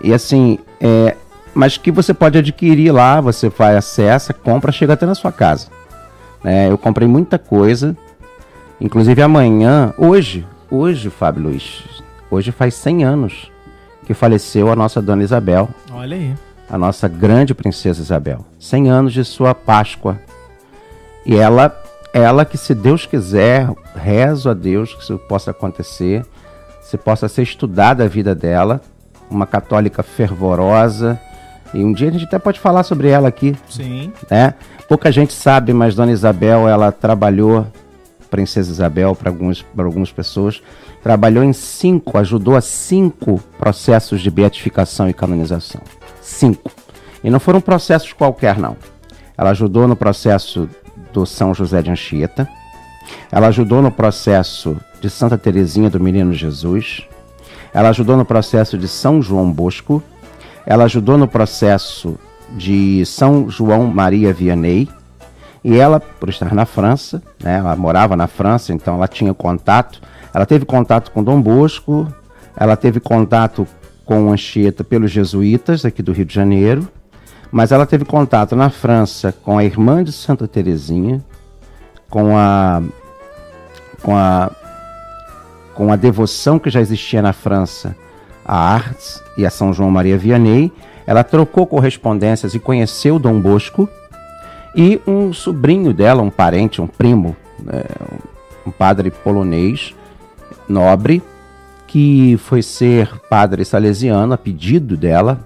e 0.02 0.14
assim, 0.14 0.58
é, 0.80 1.16
mas 1.52 1.76
que 1.76 1.90
você 1.90 2.14
pode 2.14 2.38
adquirir 2.38 2.92
lá, 2.92 3.20
você 3.20 3.48
vai, 3.48 3.76
acessa, 3.76 4.32
compra, 4.32 4.70
chega 4.70 4.92
até 4.92 5.04
na 5.04 5.14
sua 5.16 5.32
casa. 5.32 5.66
né? 6.44 6.70
eu 6.70 6.78
comprei 6.78 7.08
muita 7.08 7.38
coisa, 7.40 7.96
inclusive 8.80 9.20
amanhã, 9.20 9.92
hoje, 9.98 10.46
hoje, 10.70 11.10
Fábio 11.10 11.42
Luiz, 11.42 11.82
hoje 12.30 12.52
faz 12.52 12.74
100 12.74 13.04
anos 13.04 13.50
que 14.06 14.14
faleceu 14.14 14.70
a 14.70 14.76
nossa 14.76 15.02
Dona 15.02 15.24
Isabel, 15.24 15.68
Olha 15.92 16.14
aí. 16.16 16.32
a 16.70 16.78
nossa 16.78 17.08
grande 17.08 17.52
princesa 17.52 18.00
Isabel. 18.00 18.44
100 18.60 18.88
anos 18.90 19.12
de 19.12 19.24
sua 19.24 19.52
Páscoa. 19.52 20.20
E 21.24 21.34
ela, 21.34 21.76
ela 22.16 22.44
que 22.44 22.56
se 22.56 22.74
Deus 22.74 23.04
quiser, 23.04 23.68
rezo 23.94 24.48
a 24.48 24.54
Deus 24.54 24.94
que 24.94 25.02
isso 25.02 25.18
possa 25.18 25.50
acontecer, 25.50 26.24
se 26.80 26.96
possa 26.96 27.28
ser 27.28 27.42
estudada 27.42 28.04
a 28.04 28.08
vida 28.08 28.34
dela, 28.34 28.80
uma 29.30 29.46
católica 29.46 30.02
fervorosa. 30.02 31.20
E 31.74 31.84
um 31.84 31.92
dia 31.92 32.08
a 32.08 32.12
gente 32.12 32.24
até 32.24 32.38
pode 32.38 32.58
falar 32.58 32.84
sobre 32.84 33.08
ela 33.08 33.28
aqui, 33.28 33.54
Sim. 33.68 34.12
né? 34.30 34.54
Pouca 34.88 35.12
gente 35.12 35.32
sabe, 35.32 35.74
mas 35.74 35.94
Dona 35.94 36.12
Isabel, 36.12 36.68
ela 36.68 36.90
trabalhou, 36.90 37.66
Princesa 38.30 38.70
Isabel, 38.70 39.14
para 39.14 39.30
algumas 39.84 40.12
pessoas, 40.12 40.62
trabalhou 41.02 41.44
em 41.44 41.52
cinco, 41.52 42.16
ajudou 42.18 42.56
a 42.56 42.60
cinco 42.60 43.40
processos 43.58 44.22
de 44.22 44.30
beatificação 44.30 45.08
e 45.08 45.12
canonização. 45.12 45.82
Cinco. 46.22 46.70
E 47.22 47.28
não 47.28 47.40
foram 47.40 47.60
processos 47.60 48.12
qualquer, 48.12 48.58
não. 48.58 48.76
Ela 49.36 49.50
ajudou 49.50 49.86
no 49.86 49.96
processo 49.96 50.68
São 51.24 51.54
José 51.54 51.80
de 51.80 51.90
Anchieta, 51.90 52.48
ela 53.30 53.46
ajudou 53.46 53.80
no 53.80 53.90
processo 53.90 54.76
de 55.00 55.08
Santa 55.08 55.38
Teresinha 55.38 55.88
do 55.88 56.00
Menino 56.00 56.32
Jesus, 56.32 57.06
ela 57.72 57.90
ajudou 57.90 58.16
no 58.16 58.24
processo 58.24 58.76
de 58.76 58.88
São 58.88 59.22
João 59.22 59.50
Bosco, 59.50 60.02
ela 60.66 60.84
ajudou 60.84 61.16
no 61.16 61.28
processo 61.28 62.18
de 62.50 63.04
São 63.06 63.48
João 63.48 63.86
Maria 63.86 64.32
Vianney, 64.32 64.88
e 65.62 65.76
ela, 65.76 65.98
por 65.98 66.28
estar 66.28 66.54
na 66.54 66.64
França, 66.64 67.22
né, 67.42 67.58
ela 67.58 67.74
morava 67.74 68.16
na 68.16 68.26
França, 68.26 68.72
então 68.72 68.94
ela 68.94 69.08
tinha 69.08 69.34
contato, 69.34 70.00
ela 70.32 70.46
teve 70.46 70.64
contato 70.64 71.10
com 71.10 71.24
Dom 71.24 71.40
Bosco, 71.40 72.06
ela 72.56 72.76
teve 72.76 73.00
contato 73.00 73.66
com 74.04 74.30
Anchieta 74.30 74.84
pelos 74.84 75.10
jesuítas 75.10 75.84
aqui 75.84 76.02
do 76.02 76.12
Rio 76.12 76.24
de 76.24 76.32
Janeiro, 76.32 76.88
mas 77.56 77.72
ela 77.72 77.86
teve 77.86 78.04
contato 78.04 78.54
na 78.54 78.68
França 78.68 79.32
com 79.32 79.56
a 79.56 79.64
irmã 79.64 80.04
de 80.04 80.12
Santa 80.12 80.46
Teresinha, 80.46 81.24
com 82.10 82.36
a 82.36 82.82
com 84.02 84.14
a 84.14 84.50
com 85.74 85.90
a 85.90 85.96
devoção 85.96 86.58
que 86.58 86.68
já 86.68 86.82
existia 86.82 87.22
na 87.22 87.32
França 87.32 87.96
a 88.44 88.58
Artes 88.58 89.22
e 89.38 89.46
a 89.46 89.48
São 89.48 89.72
João 89.72 89.90
Maria 89.90 90.18
Vianney, 90.18 90.70
ela 91.06 91.24
trocou 91.24 91.66
correspondências 91.66 92.54
e 92.54 92.58
conheceu 92.58 93.18
Dom 93.18 93.40
Bosco. 93.40 93.88
E 94.74 95.00
um 95.06 95.32
sobrinho 95.32 95.94
dela, 95.94 96.20
um 96.20 96.30
parente, 96.30 96.82
um 96.82 96.86
primo, 96.86 97.34
né, 97.58 97.84
um 98.66 98.70
padre 98.70 99.10
polonês 99.10 99.94
nobre 100.68 101.22
que 101.86 102.36
foi 102.36 102.60
ser 102.60 103.18
padre 103.30 103.64
salesiano 103.64 104.34
a 104.34 104.36
pedido 104.36 104.94
dela, 104.94 105.40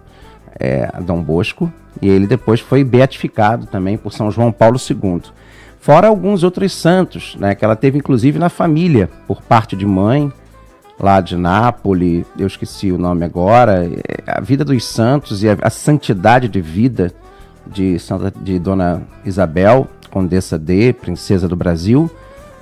é, 0.58 0.90
Dom 1.02 1.22
Bosco, 1.22 1.72
e 2.00 2.08
ele 2.08 2.26
depois 2.26 2.60
foi 2.60 2.84
beatificado 2.84 3.66
também 3.66 3.96
por 3.96 4.12
São 4.12 4.30
João 4.30 4.52
Paulo 4.52 4.78
II. 4.78 5.22
Fora 5.80 6.08
alguns 6.08 6.42
outros 6.42 6.72
santos, 6.72 7.36
né, 7.36 7.54
que 7.54 7.64
ela 7.64 7.76
teve 7.76 7.98
inclusive 7.98 8.38
na 8.38 8.48
família, 8.48 9.08
por 9.26 9.42
parte 9.42 9.74
de 9.74 9.86
mãe, 9.86 10.32
lá 10.98 11.20
de 11.20 11.36
Nápoles, 11.36 12.26
eu 12.38 12.46
esqueci 12.46 12.92
o 12.92 12.98
nome 12.98 13.24
agora. 13.24 13.86
É, 13.86 14.30
A 14.30 14.40
vida 14.40 14.64
dos 14.64 14.84
santos 14.84 15.42
e 15.42 15.48
a, 15.48 15.56
a 15.62 15.70
santidade 15.70 16.48
de 16.48 16.60
vida 16.60 17.12
de, 17.66 17.98
Santa, 17.98 18.30
de 18.30 18.58
Dona 18.58 19.02
Isabel, 19.24 19.88
Condessa 20.10 20.58
D, 20.58 20.92
Princesa 20.92 21.48
do 21.48 21.56
Brasil, 21.56 22.10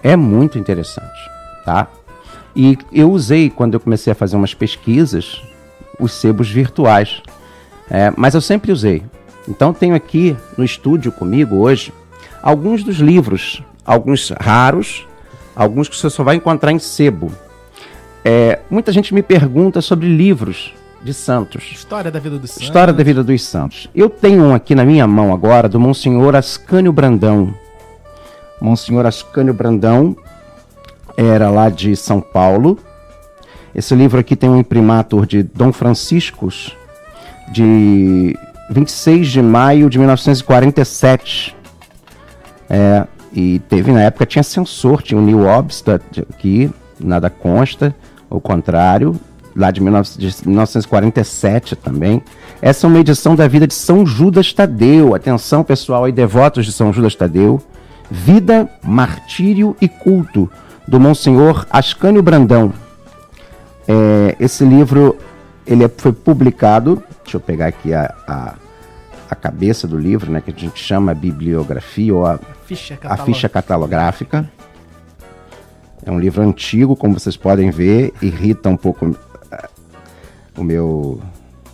é 0.03 0.15
muito 0.15 0.59
interessante, 0.59 1.31
tá? 1.65 1.89
E 2.55 2.79
eu 2.93 3.11
usei, 3.11 3.51
quando 3.51 3.75
eu 3.75 3.81
comecei 3.81 4.13
a 4.13 4.17
fazer 4.17 4.37
umas 4.37 4.55
pesquisas, 4.55 5.43
os 5.99 6.13
sebos 6.13 6.49
virtuais. 6.49 7.23
É, 7.91 8.13
mas 8.17 8.35
eu 8.35 8.41
sempre 8.41 8.71
usei. 8.71 9.03
Então 9.49 9.73
tenho 9.73 9.95
aqui 9.95 10.37
no 10.57 10.65
estúdio 10.65 11.11
comigo 11.11 11.57
hoje 11.57 11.93
alguns 12.43 12.85
dos 12.85 12.97
livros, 12.97 13.63
alguns 13.85 14.31
raros, 14.39 15.07
alguns 15.57 15.89
que 15.89 15.97
você 15.97 16.11
só 16.11 16.23
vai 16.23 16.37
encontrar 16.37 16.71
em 16.71 16.79
sebo. 16.79 17.33
É, 18.25 18.61
muita 18.71 18.93
gente 18.93 19.15
me 19.15 19.23
pergunta 19.23 19.81
sobre 19.81 20.07
livros 20.07 20.75
de 21.03 21.15
santos. 21.15 21.65
História 21.73 22.11
da 22.11 22.21
vida 22.21 22.39
do 22.39 22.47
santo. 22.47 22.63
História 22.63 22.93
da 22.93 23.03
vida 23.03 23.25
dos 23.25 23.43
santos. 23.43 23.89
Eu 23.95 24.11
tenho 24.11 24.45
um 24.45 24.55
aqui 24.55 24.75
na 24.75 24.85
minha 24.85 25.07
mão 25.07 25.33
agora 25.33 25.69
do 25.69 25.81
Monsenhor 25.81 26.35
Ascânio 26.35 26.93
Brandão. 26.93 27.55
Monsenhor 28.61 29.07
Ascânio 29.07 29.55
Brandão 29.55 30.17
era 31.17 31.49
lá 31.49 31.71
de 31.71 31.97
São 31.97 32.21
Paulo. 32.21 32.79
Esse 33.75 33.95
livro 33.95 34.19
aqui 34.19 34.37
tem 34.37 34.51
um 34.51 34.59
imprimatur 34.59 35.25
de 35.25 35.43
Dom 35.43 35.73
Franciscos 35.73 36.77
de 37.53 38.37
26 38.71 39.29
de 39.29 39.43
maio 39.43 39.89
de 39.89 39.99
1947. 39.99 41.57
É, 42.71 43.07
e 43.33 43.59
teve 43.69 43.93
na 43.93 44.03
época 44.03 44.27
tinha 44.27 44.43
censor, 44.43 45.03
tinha 45.03 45.19
o 45.19 45.25
Neil 45.25 45.47
Obst 45.47 45.87
aqui, 45.89 46.71
nada 47.01 47.31
consta, 47.31 47.95
o 48.29 48.41
contrário, 48.41 49.19
lá 49.57 49.71
de, 49.71 49.81
19, 49.81 50.11
de 50.19 50.49
1947 50.49 51.77
também. 51.77 52.23
Essa 52.61 52.87
é 52.87 52.89
uma 52.89 52.99
edição 52.99 53.35
da 53.35 53.47
vida 53.49 53.67
de 53.67 53.75
São 53.75 54.05
Judas 54.05 54.53
Tadeu. 54.53 55.15
Atenção, 55.15 55.63
pessoal 55.63 56.05
aí, 56.05 56.13
devotos 56.13 56.67
de 56.67 56.73
São 56.73 56.93
Judas 56.93 57.15
Tadeu. 57.15 57.61
Vida, 58.11 58.69
Martírio 58.83 59.77
e 59.81 59.89
Culto, 59.89 60.51
do 60.87 60.99
Monsenhor 60.99 61.67
Ascânio 61.71 62.23
Brandão. 62.23 62.73
É, 63.87 64.37
esse 64.41 64.65
livro 64.65 65.17
ele 65.67 65.85
é- 65.85 65.91
foi 65.95 66.13
publicado, 66.13 67.03
deixa 67.29 67.37
eu 67.37 67.41
pegar 67.41 67.67
aqui 67.67 67.93
a, 67.93 68.15
a, 68.27 68.55
a 69.31 69.35
cabeça 69.35 69.87
do 69.87 69.99
livro, 69.99 70.31
né, 70.33 70.41
que 70.41 70.51
a 70.51 70.59
gente 70.59 70.83
chama 70.83 71.13
bibliografia 71.15 72.15
ou 72.15 72.25
a 72.25 72.39
Ficha 72.65 72.99
a 73.03 73.17
ficha 73.19 73.49
catalográfica. 73.49 74.51
É 76.05 76.11
um 76.11 76.19
livro 76.19 76.43
antigo, 76.43 76.97
como 76.97 77.19
vocês 77.19 77.37
podem 77.37 77.71
ver, 77.71 78.15
irrita 78.23 78.69
um 78.69 78.77
pouco. 78.77 79.17
eh, 79.51 79.69
o 80.57 80.63
meu. 80.65 81.21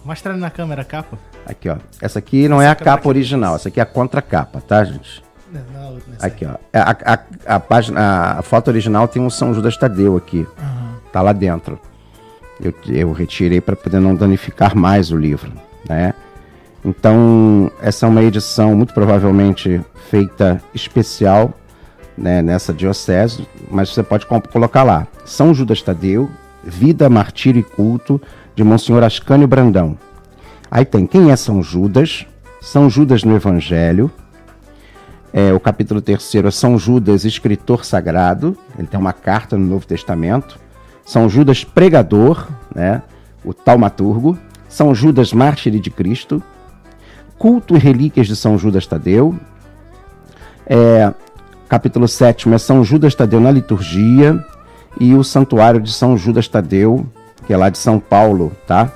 Mostra 0.05 0.37
na 0.37 0.51
câmera 0.51 0.83
a 0.83 0.85
capa. 0.85 1.19
Aqui, 1.47 1.69
ó. 1.69 1.77
Essa 2.01 2.19
aqui 2.19 2.49
não 2.49 2.61
é 2.61 2.69
a 2.69 2.75
capa 2.75 3.09
original, 3.09 3.57
essa 3.57 3.69
aqui 3.69 3.79
é 3.81 3.83
a 3.83 3.87
contracapa, 3.87 4.61
tá, 4.61 4.85
gente? 4.85 5.23
Não, 5.53 5.99
nessa 6.09 6.27
Aqui, 6.27 6.47
ó. 6.47 6.55
É, 6.73 6.81
A, 6.81 6.91
a, 7.05 7.55
a, 7.57 7.61
página, 7.61 8.39
a 8.39 8.43
foto 8.43 8.69
original 8.69 9.07
tem 9.07 9.23
um 9.23 9.31
São 9.31 9.55
Judas 9.55 9.77
Tadeu 9.77 10.17
aqui. 10.17 10.47
Tá 11.13 11.23
lá 11.23 11.33
dentro. 11.33 11.79
Eu, 12.65 12.75
eu 12.89 13.13
retirei 13.13 13.61
para 13.61 13.77
poder 13.77 14.01
não 14.01 14.15
danificar 14.15 14.75
mais 14.77 15.11
o 15.11 15.17
livro, 15.17 15.53
né? 15.89 16.15
Então, 16.85 17.71
essa 17.81 18.07
é 18.07 18.09
uma 18.09 18.23
edição 18.23 18.75
muito 18.75 18.93
provavelmente 18.93 19.81
feita 20.11 20.61
especial 20.75 21.55
né, 22.17 22.43
nessa 22.43 22.73
diocese, 22.73 23.47
mas 23.71 23.89
você 23.89 24.03
pode 24.03 24.27
colocar 24.27 24.83
lá. 24.83 25.07
São 25.25 25.55
Judas 25.55 25.81
Tadeu, 25.81 26.31
Vida, 26.63 27.09
Martírio 27.09 27.61
e 27.61 27.63
Culto, 27.63 28.21
de 28.55 28.63
Monsenhor 28.63 29.03
Ascânio 29.03 29.49
Brandão. 29.49 29.97
Aí 30.71 30.85
tem 30.85 31.07
quem 31.07 31.31
é 31.31 31.37
São 31.37 31.63
Judas, 31.63 32.27
São 32.61 32.91
Judas 32.91 33.25
no 33.25 33.35
Evangelho, 33.35 34.11
é, 35.37 35.53
o 35.53 35.59
capítulo 35.59 36.01
3 36.01 36.33
é 36.47 36.51
São 36.53 36.79
Judas, 36.79 37.25
escritor 37.25 37.85
sagrado. 37.85 38.57
Ele 38.79 38.87
tem 38.87 39.01
uma 39.01 39.13
carta 39.13 39.59
no 39.59 39.67
Novo 39.67 39.85
Testamento. 39.85 40.61
São 41.05 41.29
Judas, 41.29 41.65
pregador, 41.65 42.49
né? 42.75 43.03
o 43.45 43.53
taumaturgo. 43.53 44.39
São 44.69 44.95
Judas, 44.95 45.33
mártir 45.33 45.79
de 45.79 45.91
Cristo. 45.91 46.43
Culto 47.39 47.77
e 47.77 47.79
relíquias 47.79 48.27
de 48.27 48.35
São 48.35 48.59
Judas 48.59 48.87
Tadeu. 48.87 49.39
É, 50.67 51.13
capítulo 51.69 52.09
7 52.09 52.53
é 52.53 52.59
São 52.59 52.83
Judas 52.83 53.15
Tadeu 53.15 53.41
na 53.41 53.51
liturgia. 53.51 54.45
E 54.99 55.15
o 55.15 55.25
santuário 55.25 55.81
de 55.81 55.93
São 55.93 56.17
Judas 56.17 56.49
Tadeu, 56.49 57.07
que 57.47 57.53
é 57.53 57.57
lá 57.57 57.69
de 57.69 57.79
São 57.79 57.99
Paulo, 57.99 58.53
tá? 58.67 58.91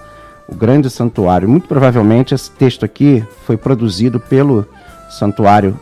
O 0.48 0.54
grande 0.54 0.88
santuário. 0.88 1.48
Muito 1.48 1.68
provavelmente 1.68 2.34
esse 2.34 2.50
texto 2.50 2.84
aqui 2.84 3.24
foi 3.44 3.56
produzido 3.56 4.20
pelo 4.20 4.64
santuário 5.10 5.78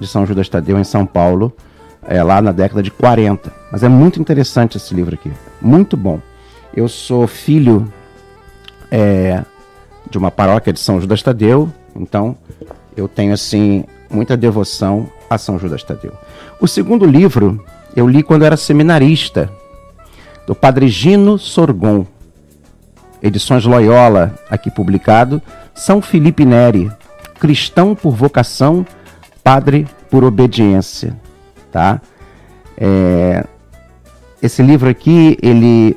de 0.00 0.06
São 0.06 0.26
Judas 0.26 0.48
Tadeu 0.48 0.78
em 0.78 0.84
São 0.84 1.06
Paulo, 1.06 1.52
é, 2.06 2.22
lá 2.22 2.40
na 2.42 2.52
década 2.52 2.82
de 2.82 2.90
40. 2.90 3.52
Mas 3.70 3.82
é 3.82 3.88
muito 3.88 4.20
interessante 4.20 4.76
esse 4.76 4.94
livro 4.94 5.14
aqui, 5.14 5.32
muito 5.60 5.96
bom. 5.96 6.20
Eu 6.74 6.88
sou 6.88 7.26
filho 7.26 7.92
é, 8.90 9.42
de 10.10 10.18
uma 10.18 10.30
paróquia 10.30 10.72
de 10.72 10.80
São 10.80 11.00
Judas 11.00 11.22
Tadeu, 11.22 11.70
então 11.94 12.36
eu 12.96 13.08
tenho 13.08 13.32
assim 13.32 13.84
muita 14.10 14.36
devoção 14.36 15.08
a 15.28 15.38
São 15.38 15.58
Judas 15.58 15.82
Tadeu. 15.82 16.12
O 16.60 16.66
segundo 16.66 17.04
livro 17.06 17.64
eu 17.94 18.08
li 18.08 18.22
quando 18.22 18.44
era 18.44 18.56
seminarista, 18.56 19.50
do 20.46 20.54
Padre 20.54 20.88
Gino 20.88 21.38
Sorgon, 21.38 22.06
Edições 23.22 23.64
Loyola, 23.64 24.34
aqui 24.50 24.70
publicado, 24.70 25.40
São 25.74 26.02
Felipe 26.02 26.44
Neri, 26.44 26.90
Cristão 27.38 27.94
por 27.94 28.14
vocação, 28.14 28.84
Padre 29.44 29.86
por 30.10 30.24
obediência, 30.24 31.16
tá? 31.72 32.00
É, 32.76 33.44
esse 34.42 34.62
livro 34.62 34.88
aqui, 34.88 35.36
ele, 35.42 35.96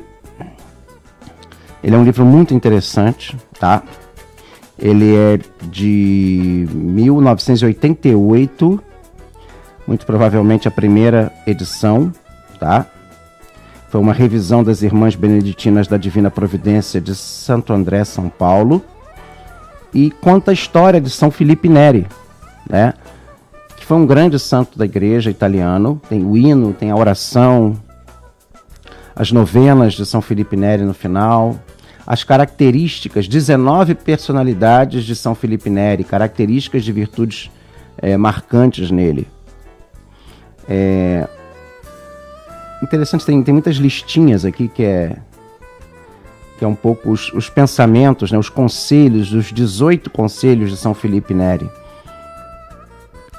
ele 1.84 1.96
é 1.96 1.98
um 1.98 2.04
livro 2.04 2.26
muito 2.26 2.54
interessante, 2.54 3.38
tá? 3.60 3.84
Ele 4.78 5.16
é 5.16 5.40
de 5.64 6.68
1988, 6.74 8.84
muito 9.88 10.06
provavelmente 10.06 10.68
a 10.68 10.72
primeira 10.72 11.32
edição, 11.46 12.12
tá? 12.60 12.86
Foi 13.90 14.02
uma 14.02 14.14
revisão 14.14 14.64
das 14.64 14.82
Irmãs 14.82 15.16
Beneditinas 15.16 15.88
da 15.88 15.98
Divina 15.98 16.30
Providência 16.30 17.00
de 17.00 17.16
Santo 17.16 17.72
André, 17.72 18.04
São 18.04 18.30
Paulo, 18.30 18.84
e 19.94 20.12
conta 20.12 20.52
a 20.52 20.54
história 20.54 21.00
de 21.00 21.10
São 21.10 21.32
Felipe 21.32 21.70
Neri, 21.70 22.06
né? 22.70 22.94
Que 23.86 23.90
foi 23.90 23.98
um 23.98 24.06
grande 24.08 24.40
santo 24.40 24.80
da 24.80 24.86
igreja 24.86 25.30
italiano. 25.30 26.02
Tem 26.10 26.26
o 26.26 26.36
hino, 26.36 26.74
tem 26.74 26.90
a 26.90 26.96
oração, 26.96 27.80
as 29.16 29.32
novenas 29.32 29.94
de 29.94 30.04
São 30.08 30.24
Felipe 30.24 30.58
Neri 30.58 30.82
no 30.82 30.94
final, 30.96 31.56
as 32.04 32.24
características, 32.24 33.28
19 33.28 33.94
personalidades 33.94 35.04
de 35.04 35.16
São 35.16 35.36
Felipe 35.36 35.70
Neri, 35.70 36.04
características 36.04 36.84
de 36.84 36.92
virtudes 36.92 37.52
eh, 38.00 38.18
marcantes 38.18 38.90
nele. 38.90 39.28
É, 40.68 41.28
interessante, 42.82 43.24
tem, 43.24 43.44
tem 43.44 43.54
muitas 43.54 43.76
listinhas 43.76 44.46
aqui 44.46 44.68
que 44.68 44.84
é 44.84 45.16
que 46.58 46.66
é 46.66 46.68
um 46.68 46.74
pouco 46.74 47.12
os, 47.12 47.32
os 47.34 47.52
pensamentos, 47.52 48.32
né, 48.32 48.38
os 48.40 48.50
conselhos, 48.50 49.32
os 49.32 49.54
18 49.54 50.10
conselhos 50.10 50.72
de 50.72 50.78
São 50.78 50.96
Felipe 50.96 51.36
Neri. 51.36 51.70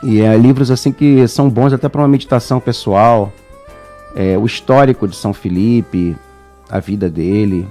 E 0.02 0.20
é 0.20 0.37
livros 0.37 0.70
assim 0.70 0.92
que 0.92 1.26
são 1.26 1.48
bons 1.48 1.72
até 1.72 1.88
para 1.88 2.00
uma 2.00 2.09
meditação 2.09 2.61
pessoal. 2.61 3.32
É, 4.14 4.37
o 4.38 4.46
histórico 4.46 5.06
de 5.06 5.16
São 5.16 5.32
Felipe, 5.32 6.16
a 6.70 6.78
vida 6.80 7.09
dele. 7.09 7.68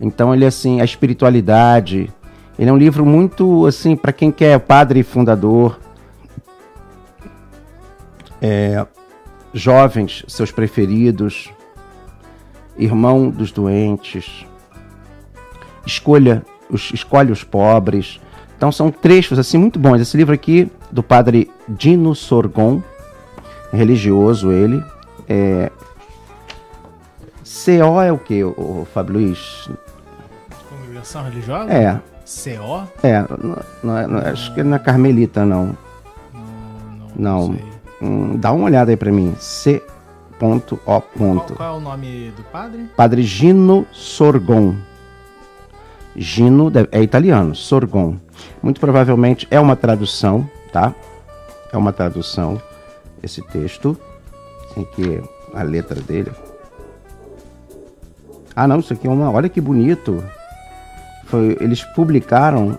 Então 0.00 0.34
ele 0.34 0.44
assim, 0.44 0.80
a 0.80 0.84
espiritualidade. 0.84 2.12
Ele 2.58 2.70
é 2.70 2.72
um 2.72 2.76
livro 2.76 3.04
muito 3.04 3.66
assim 3.66 3.96
para 3.96 4.12
quem 4.12 4.30
quer 4.30 4.58
padre 4.60 5.02
fundador. 5.02 5.78
É, 8.40 8.86
jovens, 9.52 10.24
seus 10.28 10.50
preferidos, 10.52 11.50
irmão 12.76 13.30
dos 13.30 13.50
doentes, 13.50 14.44
escolha 15.86 16.44
os, 16.68 16.92
escolhe 16.92 17.32
os 17.32 17.42
pobres. 17.42 18.20
Então 18.56 18.72
são 18.72 18.90
trechos 18.90 19.38
assim 19.38 19.58
muito 19.58 19.78
bons. 19.78 20.00
Esse 20.00 20.16
livro 20.16 20.34
aqui 20.34 20.70
do 20.90 21.02
padre 21.02 21.50
Dino 21.68 22.14
Sorgon, 22.14 22.82
religioso 23.72 24.50
ele, 24.50 24.82
é 25.28 25.70
CO 27.44 28.00
é 28.00 28.12
o 28.12 28.18
que, 28.18 28.42
o, 28.42 28.86
Fábio 28.92 29.14
Luiz? 29.14 29.68
Congregação 30.70 31.24
religiosa? 31.24 31.70
É, 31.70 32.00
CO? 32.24 32.82
é, 33.02 33.20
não, 33.42 33.56
não 33.82 33.98
é- 33.98 34.06
não 34.06 34.18
é- 34.18 34.30
acho 34.30 34.54
que 34.54 34.62
não 34.62 34.76
é 34.76 34.78
carmelita 34.78 35.44
não. 35.44 35.76
Não. 37.14 37.48
Não. 37.48 37.58
Hum, 38.02 38.36
dá 38.36 38.52
uma 38.52 38.64
olhada 38.66 38.90
aí 38.90 38.96
pra 38.96 39.10
mim. 39.10 39.34
C.O. 39.38 39.96
Qual, 40.38 41.00
qual 41.56 41.74
é 41.74 41.78
o 41.78 41.80
nome 41.80 42.30
do 42.36 42.42
padre? 42.44 42.90
Padre 42.94 43.22
Gino 43.22 43.86
Sorgon. 43.90 44.74
Gino 46.14 46.70
é 46.92 47.02
italiano, 47.02 47.54
Sorgon. 47.54 48.16
Muito 48.62 48.80
provavelmente 48.80 49.46
é 49.50 49.58
uma 49.60 49.76
tradução, 49.76 50.48
tá? 50.72 50.94
É 51.72 51.76
uma 51.76 51.92
tradução 51.92 52.60
esse 53.22 53.42
texto. 53.42 53.96
Tem 54.74 54.84
aqui 54.84 55.22
a 55.54 55.62
letra 55.62 56.00
dele. 56.00 56.30
Ah, 58.54 58.66
não, 58.66 58.80
isso 58.80 58.92
aqui 58.92 59.06
é 59.06 59.10
uma. 59.10 59.30
Olha 59.30 59.48
que 59.48 59.60
bonito. 59.60 60.24
Foi, 61.26 61.56
eles 61.60 61.82
publicaram 61.94 62.78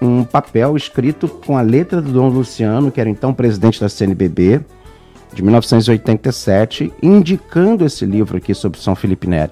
um 0.00 0.22
papel 0.22 0.76
escrito 0.76 1.26
com 1.28 1.56
a 1.56 1.62
letra 1.62 2.00
do 2.00 2.12
Dom 2.12 2.28
Luciano, 2.28 2.92
que 2.92 3.00
era 3.00 3.08
então 3.08 3.32
presidente 3.32 3.80
da 3.80 3.88
CNBB, 3.88 4.60
de 5.32 5.42
1987, 5.42 6.92
indicando 7.02 7.84
esse 7.84 8.04
livro 8.04 8.36
aqui 8.36 8.54
sobre 8.54 8.78
São 8.80 8.94
Felipe 8.94 9.26
Neri. 9.26 9.50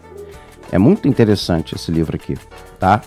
É 0.71 0.79
muito 0.79 1.09
interessante 1.09 1.75
esse 1.75 1.91
livro 1.91 2.17
aqui, 2.17 2.37
tá? 2.79 3.03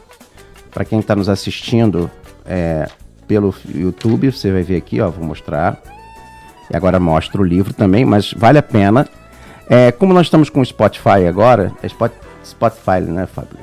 Para 0.76 0.86
quem 0.86 1.00
está 1.00 1.16
nos 1.16 1.28
assistindo 1.30 2.12
é, 2.46 2.88
pelo 3.28 3.56
YouTube, 3.74 4.32
você 4.32 4.52
vai 4.52 4.62
ver 4.62 4.76
aqui, 4.76 5.00
ó, 5.02 5.10
vou 5.10 5.26
mostrar. 5.26 5.82
E 6.72 6.76
agora 6.76 7.00
mostro 7.00 7.42
o 7.42 7.46
livro 7.46 7.74
também, 7.74 8.04
mas 8.06 8.32
vale 8.34 8.60
a 8.60 8.64
pena. 8.64 9.08
É, 9.70 9.92
como 9.92 10.14
nós 10.14 10.28
estamos 10.28 10.50
com 10.50 10.60
o 10.62 10.66
Spotify 10.66 11.26
agora, 11.28 11.72
é 11.82 11.88
Spot- 11.88 12.12
Spotify, 12.46 13.00
né, 13.08 13.26
Fábio? 13.26 13.58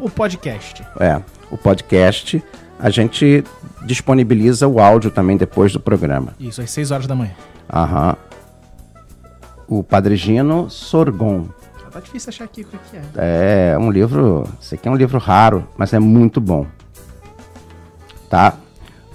O 0.00 0.10
podcast. 0.10 0.84
É, 1.00 1.20
o 1.50 1.56
podcast, 1.56 2.42
a 2.78 2.90
gente 2.90 3.42
disponibiliza 3.86 4.68
o 4.68 4.78
áudio 4.78 5.10
também 5.10 5.36
depois 5.36 5.72
do 5.72 5.80
programa. 5.80 6.34
Isso, 6.38 6.60
às 6.60 6.70
6 6.70 6.90
horas 6.90 7.06
da 7.06 7.14
manhã. 7.14 7.32
Aham. 7.72 8.14
O 9.66 9.82
Padre 9.82 10.16
Gino 10.16 10.68
Sorgon. 10.68 11.46
Tá 11.92 12.00
difícil 12.00 12.30
achar 12.30 12.44
aqui 12.44 12.62
o 12.62 12.64
que 12.64 12.78
que 12.90 12.96
é. 12.96 13.72
É 13.74 13.78
um 13.78 13.90
livro. 13.90 14.44
Esse 14.60 14.76
aqui 14.76 14.88
é 14.88 14.90
um 14.90 14.96
livro 14.96 15.18
raro, 15.18 15.68
mas 15.76 15.92
é 15.92 15.98
muito 15.98 16.40
bom. 16.40 16.66
Tá? 18.30 18.54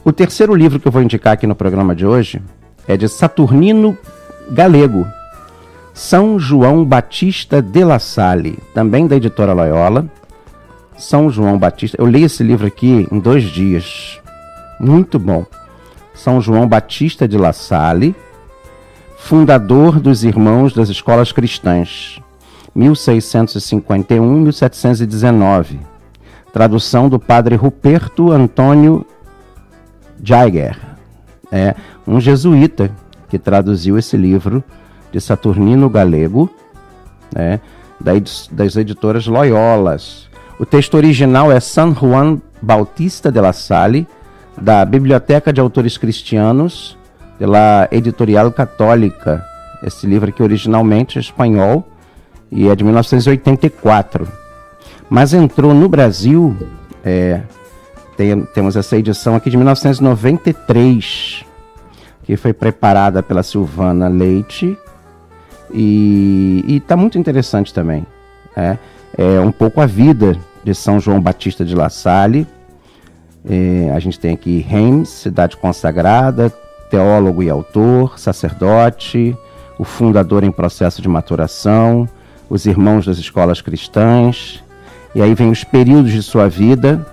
O 0.05 0.11
terceiro 0.13 0.53
livro 0.53 0.79
que 0.79 0.87
eu 0.87 0.91
vou 0.91 1.01
indicar 1.01 1.33
aqui 1.33 1.47
no 1.47 1.55
programa 1.55 1.95
de 1.95 2.05
hoje 2.05 2.39
é 2.87 2.95
de 2.95 3.09
Saturnino 3.09 3.97
Galego. 4.51 5.07
São 5.91 6.37
João 6.37 6.85
Batista 6.85 7.63
de 7.63 7.83
La 7.83 7.97
Salle, 7.97 8.59
também 8.75 9.07
da 9.07 9.15
editora 9.15 9.53
Loyola. 9.53 10.07
São 10.95 11.31
João 11.31 11.57
Batista. 11.57 11.97
Eu 11.99 12.05
li 12.05 12.23
esse 12.23 12.43
livro 12.43 12.67
aqui 12.67 13.07
em 13.11 13.19
dois 13.19 13.43
dias. 13.45 14.21
Muito 14.79 15.17
bom. 15.17 15.45
São 16.13 16.39
João 16.39 16.67
Batista 16.67 17.27
de 17.27 17.37
La 17.37 17.53
Salle, 17.53 18.15
fundador 19.17 19.99
dos 19.99 20.23
Irmãos 20.23 20.73
das 20.73 20.89
Escolas 20.89 21.31
Cristãs. 21.31 22.21
1651 22.77 24.39
1719. 24.41 25.79
Tradução 26.53 27.09
do 27.09 27.19
padre 27.19 27.55
Ruperto 27.55 28.31
Antônio 28.31 29.03
Jaeger, 30.23 30.77
é 31.51 31.75
um 32.05 32.19
jesuíta 32.19 32.91
que 33.29 33.39
traduziu 33.39 33.97
esse 33.97 34.15
livro 34.15 34.63
de 35.11 35.19
Saturnino 35.19 35.89
Galego, 35.89 36.49
né, 37.33 37.59
das 37.99 38.75
editoras 38.75 39.25
Loyolas. 39.25 40.29
O 40.59 40.65
texto 40.65 40.95
original 40.95 41.51
é 41.51 41.59
San 41.59 41.93
Juan 41.93 42.39
Bautista 42.61 43.31
de 43.31 43.41
la 43.41 43.53
Salle, 43.53 44.07
da 44.59 44.85
Biblioteca 44.85 45.51
de 45.51 45.59
Autores 45.59 45.97
Cristianos, 45.97 46.97
pela 47.39 47.87
Editorial 47.91 48.51
Católica. 48.51 49.43
Esse 49.83 50.05
livro 50.07 50.29
aqui 50.29 50.41
originalmente 50.41 51.17
é 51.17 51.21
espanhol 51.21 51.87
e 52.51 52.67
é 52.69 52.75
de 52.75 52.83
1984. 52.83 54.27
Mas 55.09 55.33
entrou 55.33 55.73
no 55.73 55.87
Brasil, 55.87 56.55
é, 57.03 57.41
tem, 58.15 58.43
temos 58.53 58.75
essa 58.75 58.97
edição 58.97 59.35
aqui 59.35 59.49
de 59.49 59.57
1993, 59.57 61.45
que 62.23 62.35
foi 62.35 62.51
preparada 62.51 63.23
pela 63.23 63.43
Silvana 63.43 64.07
Leite 64.07 64.77
e 65.73 66.63
está 66.67 66.95
muito 66.97 67.17
interessante 67.17 67.73
também. 67.73 68.05
É, 68.55 68.77
é 69.17 69.39
um 69.39 69.51
pouco 69.51 69.81
a 69.81 69.85
vida 69.85 70.37
de 70.63 70.73
São 70.73 70.99
João 70.99 71.21
Batista 71.21 71.63
de 71.63 71.75
La 71.75 71.89
Salle. 71.89 72.47
É, 73.49 73.91
a 73.95 73.99
gente 73.99 74.19
tem 74.19 74.33
aqui 74.33 74.59
Reims, 74.59 75.09
cidade 75.09 75.55
consagrada, 75.55 76.49
teólogo 76.89 77.43
e 77.43 77.49
autor, 77.49 78.19
sacerdote, 78.19 79.37
o 79.77 79.83
fundador 79.83 80.43
em 80.43 80.51
processo 80.51 81.01
de 81.01 81.07
maturação, 81.07 82.07
os 82.49 82.65
irmãos 82.65 83.05
das 83.05 83.17
escolas 83.17 83.61
cristãs. 83.61 84.63
E 85.15 85.21
aí 85.21 85.33
vem 85.33 85.49
os 85.49 85.63
períodos 85.63 86.11
de 86.11 86.21
sua 86.21 86.47
vida, 86.47 87.05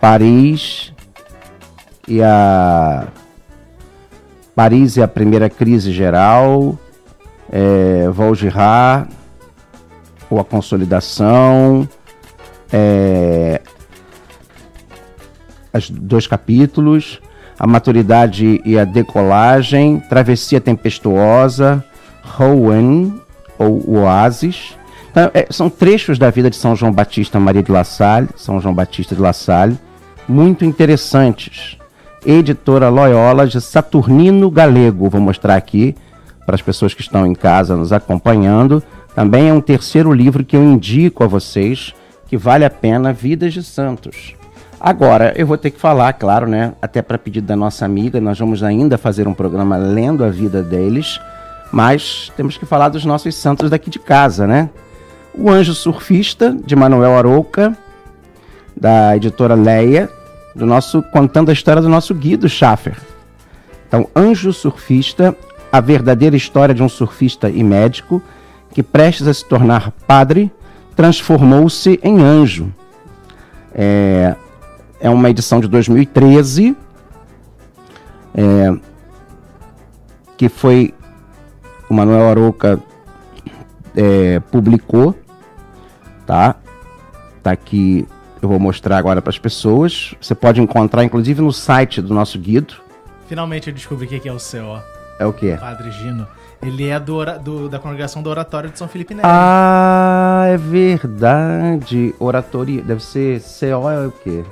Paris 0.00 0.92
e 2.06 2.22
a 2.22 3.06
Paris 4.54 4.96
e 4.96 5.02
a 5.02 5.08
primeira 5.08 5.48
crise 5.48 5.92
geral, 5.92 6.78
é, 7.50 8.08
Valgirard, 8.10 9.08
ou 10.28 10.38
a 10.38 10.44
consolidação, 10.44 11.88
é, 12.70 13.62
os 15.72 15.88
dois 15.88 16.26
capítulos, 16.26 17.20
a 17.58 17.66
maturidade 17.66 18.60
e 18.64 18.78
a 18.78 18.84
decolagem, 18.84 20.00
travessia 20.00 20.60
tempestuosa, 20.60 21.82
Rowan 22.22 23.22
ou 23.58 23.82
Oasis. 23.98 24.76
Então, 25.10 25.30
é, 25.34 25.46
são 25.50 25.68
trechos 25.68 26.18
da 26.18 26.30
vida 26.30 26.48
de 26.48 26.56
São 26.56 26.74
João 26.74 26.92
Batista 26.92 27.38
Maria 27.38 27.62
de 27.62 27.70
La 27.70 27.84
Salle, 27.84 28.28
São 28.34 28.60
João 28.60 28.74
Batista 28.74 29.14
de 29.14 29.20
La 29.20 29.32
Salle, 29.32 29.78
muito 30.28 30.64
interessantes. 30.64 31.76
Editora 32.24 32.88
Loyola 32.88 33.46
de 33.46 33.60
Saturnino 33.60 34.50
Galego, 34.50 35.10
vou 35.10 35.20
mostrar 35.20 35.56
aqui 35.56 35.94
para 36.46 36.54
as 36.54 36.62
pessoas 36.62 36.94
que 36.94 37.02
estão 37.02 37.26
em 37.26 37.34
casa 37.34 37.76
nos 37.76 37.92
acompanhando. 37.92 38.82
Também 39.14 39.48
é 39.48 39.52
um 39.52 39.60
terceiro 39.60 40.12
livro 40.12 40.44
que 40.44 40.56
eu 40.56 40.62
indico 40.62 41.22
a 41.22 41.26
vocês, 41.26 41.94
que 42.26 42.36
vale 42.36 42.64
a 42.64 42.70
pena, 42.70 43.12
Vidas 43.12 43.52
de 43.52 43.62
Santos. 43.62 44.34
Agora, 44.80 45.32
eu 45.36 45.46
vou 45.46 45.56
ter 45.56 45.70
que 45.70 45.78
falar, 45.78 46.12
claro, 46.14 46.48
né? 46.48 46.72
Até 46.82 47.02
para 47.02 47.18
pedido 47.18 47.46
da 47.46 47.54
nossa 47.54 47.84
amiga, 47.84 48.20
nós 48.20 48.38
vamos 48.38 48.62
ainda 48.64 48.98
fazer 48.98 49.28
um 49.28 49.34
programa 49.34 49.76
lendo 49.76 50.24
a 50.24 50.28
vida 50.28 50.62
deles, 50.62 51.20
mas 51.72 52.30
temos 52.36 52.58
que 52.58 52.66
falar 52.66 52.90
dos 52.90 53.04
nossos 53.06 53.34
santos 53.34 53.70
daqui 53.70 53.88
de 53.88 53.98
casa, 53.98 54.46
né? 54.46 54.68
O 55.34 55.50
Anjo 55.50 55.72
Surfista, 55.72 56.54
de 56.64 56.76
Manuel 56.76 57.16
Arouca, 57.16 57.76
da 58.76 59.16
editora 59.16 59.54
Leia, 59.54 60.10
do 60.54 60.66
nosso 60.66 61.02
contando 61.02 61.48
a 61.48 61.52
história 61.52 61.80
do 61.80 61.88
nosso 61.88 62.14
Guido 62.14 62.46
Schaffer. 62.46 62.98
Então, 63.88 64.06
Anjo 64.14 64.52
Surfista, 64.52 65.34
a 65.72 65.80
verdadeira 65.80 66.36
história 66.36 66.74
de 66.74 66.82
um 66.82 66.88
surfista 66.88 67.48
e 67.48 67.64
médico 67.64 68.22
que 68.72 68.82
prestes 68.82 69.26
a 69.26 69.32
se 69.32 69.44
tornar 69.44 69.90
padre, 70.06 70.52
transformou-se 70.94 71.98
em 72.02 72.20
anjo. 72.22 72.72
É, 73.74 74.34
é 75.00 75.08
uma 75.08 75.30
edição 75.30 75.60
de 75.60 75.68
2013, 75.68 76.76
é, 78.34 78.74
que 80.36 80.48
foi 80.50 80.94
o 81.92 81.94
Manuel 81.94 82.30
Aroca 82.30 82.80
é, 83.94 84.40
publicou, 84.50 85.14
tá? 86.26 86.56
Tá 87.42 87.52
aqui, 87.52 88.08
eu 88.40 88.48
vou 88.48 88.58
mostrar 88.58 88.96
agora 88.96 89.20
para 89.20 89.28
as 89.28 89.38
pessoas. 89.38 90.14
Você 90.18 90.34
pode 90.34 90.60
encontrar, 90.60 91.04
inclusive, 91.04 91.42
no 91.42 91.52
site 91.52 92.00
do 92.00 92.14
nosso 92.14 92.38
guido. 92.38 92.74
Finalmente 93.26 93.68
eu 93.68 93.74
descobri 93.74 94.06
o 94.06 94.08
que 94.08 94.28
é 94.28 94.32
o 94.32 94.38
ó. 94.64 94.80
É 95.18 95.26
o 95.26 95.32
quê? 95.32 95.56
Padre 95.60 95.90
Gino. 95.90 96.26
Ele 96.62 96.88
é 96.88 96.98
do, 96.98 97.24
do, 97.40 97.68
da 97.68 97.78
congregação 97.78 98.22
do 98.22 98.30
Oratório 98.30 98.70
de 98.70 98.78
São 98.78 98.88
Felipe 98.88 99.14
Neri. 99.14 99.26
Ah, 99.28 100.44
é 100.46 100.56
verdade. 100.56 102.14
Oratoria. 102.18 102.82
Deve 102.82 103.02
ser 103.02 103.40
CO 103.40 103.90
é 103.90 104.06
o 104.06 104.12
quê? 104.12 104.44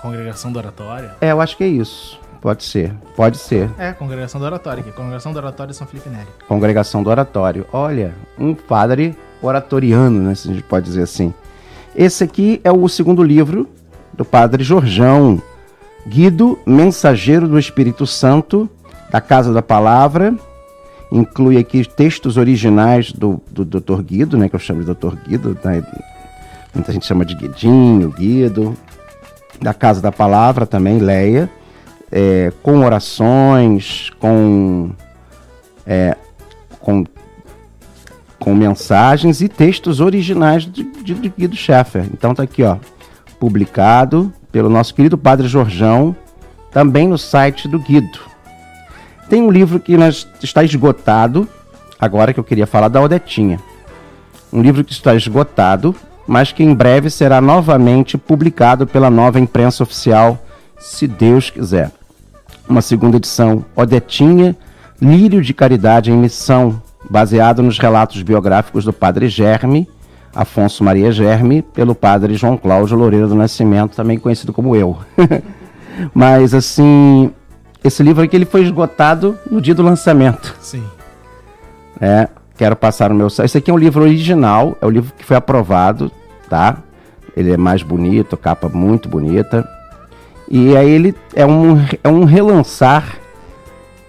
Congregação 0.00 0.52
do 0.52 0.58
Oratório? 0.58 1.10
É, 1.20 1.32
eu 1.32 1.40
acho 1.40 1.56
que 1.56 1.64
é 1.64 1.68
isso. 1.68 2.20
Pode 2.40 2.64
ser, 2.64 2.92
pode 3.16 3.38
ser. 3.38 3.70
É, 3.78 3.92
Congregação 3.92 4.40
do 4.40 4.46
Oratório, 4.46 4.80
aqui. 4.80 4.92
Congregação 4.92 5.32
do 5.32 5.38
Oratório 5.38 5.72
de 5.72 5.76
São 5.76 5.86
Felipe 5.86 6.08
Neri. 6.08 6.28
Congregação 6.46 7.02
do 7.02 7.10
Oratório. 7.10 7.66
Olha, 7.72 8.14
um 8.38 8.54
padre 8.54 9.16
oratoriano, 9.42 10.20
né, 10.22 10.34
se 10.34 10.48
a 10.48 10.52
gente 10.52 10.62
pode 10.62 10.86
dizer 10.86 11.02
assim. 11.02 11.32
Esse 11.94 12.24
aqui 12.24 12.60
é 12.62 12.70
o 12.70 12.88
segundo 12.88 13.22
livro 13.22 13.68
do 14.12 14.24
padre 14.24 14.62
Jorjão, 14.62 15.40
Guido, 16.06 16.58
Mensageiro 16.66 17.48
do 17.48 17.58
Espírito 17.58 18.06
Santo, 18.06 18.68
da 19.10 19.20
Casa 19.20 19.52
da 19.52 19.62
Palavra. 19.62 20.34
Inclui 21.10 21.56
aqui 21.56 21.84
textos 21.86 22.36
originais 22.36 23.12
do, 23.12 23.40
do 23.50 23.64
Dr. 23.64 24.02
Guido, 24.02 24.36
né, 24.36 24.48
que 24.48 24.56
eu 24.56 24.60
chamo 24.60 24.84
de 24.84 24.92
Dr. 24.92 25.14
Guido, 25.26 25.56
né? 25.64 25.82
muita 26.74 26.92
gente 26.92 27.06
chama 27.06 27.24
de 27.24 27.34
Guidinho, 27.34 28.10
Guido, 28.10 28.76
da 29.60 29.72
Casa 29.72 30.00
da 30.00 30.12
Palavra 30.12 30.66
também, 30.66 30.98
Leia, 30.98 31.48
é, 32.10 32.52
com 32.62 32.84
orações, 32.84 34.10
com, 34.18 34.90
é, 35.86 36.16
com, 36.80 37.04
com 38.38 38.54
mensagens 38.54 39.40
e 39.40 39.48
textos 39.48 40.00
originais 40.00 40.64
de, 40.64 40.84
de, 41.02 41.14
de 41.14 41.28
Guido 41.36 41.56
Scheffer. 41.56 42.04
Então 42.12 42.34
tá 42.34 42.42
aqui, 42.42 42.62
ó, 42.62 42.76
publicado 43.38 44.32
pelo 44.50 44.68
nosso 44.68 44.94
querido 44.94 45.18
Padre 45.18 45.48
Jorjão, 45.48 46.16
também 46.70 47.08
no 47.08 47.18
site 47.18 47.68
do 47.68 47.78
Guido. 47.78 48.20
Tem 49.28 49.42
um 49.42 49.50
livro 49.50 49.80
que 49.80 49.96
nós, 49.96 50.26
está 50.42 50.62
esgotado, 50.62 51.48
agora 51.98 52.32
que 52.32 52.40
eu 52.40 52.44
queria 52.44 52.66
falar 52.66 52.88
da 52.88 53.00
Odetinha. 53.00 53.58
Um 54.52 54.62
livro 54.62 54.84
que 54.84 54.92
está 54.92 55.14
esgotado, 55.14 55.94
mas 56.26 56.52
que 56.52 56.62
em 56.62 56.72
breve 56.72 57.10
será 57.10 57.40
novamente 57.40 58.16
publicado 58.16 58.86
pela 58.86 59.10
nova 59.10 59.40
imprensa 59.40 59.82
oficial, 59.82 60.38
se 60.78 61.06
Deus 61.06 61.50
quiser. 61.50 61.90
Uma 62.68 62.82
segunda 62.82 63.16
edição, 63.16 63.64
Odetinha, 63.74 64.56
Lírio 65.00 65.42
de 65.42 65.54
Caridade 65.54 66.10
em 66.10 66.16
Missão, 66.16 66.80
baseado 67.08 67.62
nos 67.62 67.78
relatos 67.78 68.22
biográficos 68.22 68.84
do 68.84 68.92
padre 68.92 69.28
Germe, 69.28 69.88
Afonso 70.34 70.82
Maria 70.82 71.12
Germe, 71.12 71.62
pelo 71.62 71.94
padre 71.94 72.34
João 72.34 72.56
Cláudio 72.56 72.96
Loureiro 72.96 73.28
do 73.28 73.34
Nascimento, 73.34 73.96
também 73.96 74.18
conhecido 74.18 74.52
como 74.52 74.74
eu. 74.74 74.98
Mas 76.12 76.52
assim, 76.52 77.30
esse 77.82 78.02
livro 78.02 78.22
aqui 78.22 78.36
ele 78.36 78.44
foi 78.44 78.62
esgotado 78.62 79.38
no 79.50 79.60
dia 79.60 79.74
do 79.74 79.82
lançamento. 79.82 80.54
Sim. 80.60 80.84
É, 82.00 82.28
Quero 82.56 82.74
passar 82.74 83.12
o 83.12 83.14
meu. 83.14 83.26
Esse 83.26 83.58
aqui 83.58 83.70
é 83.70 83.74
um 83.74 83.78
livro 83.78 84.02
original, 84.02 84.76
é 84.80 84.86
o 84.86 84.90
livro 84.90 85.12
que 85.16 85.24
foi 85.24 85.36
aprovado, 85.36 86.10
tá? 86.48 86.78
Ele 87.36 87.52
é 87.52 87.56
mais 87.56 87.82
bonito, 87.82 88.36
capa 88.36 88.68
muito 88.68 89.08
bonita. 89.08 89.68
E 90.48 90.76
aí 90.76 90.88
ele 90.88 91.14
é 91.34 91.44
um, 91.44 91.76
é 92.02 92.08
um 92.08 92.24
relançar, 92.24 93.18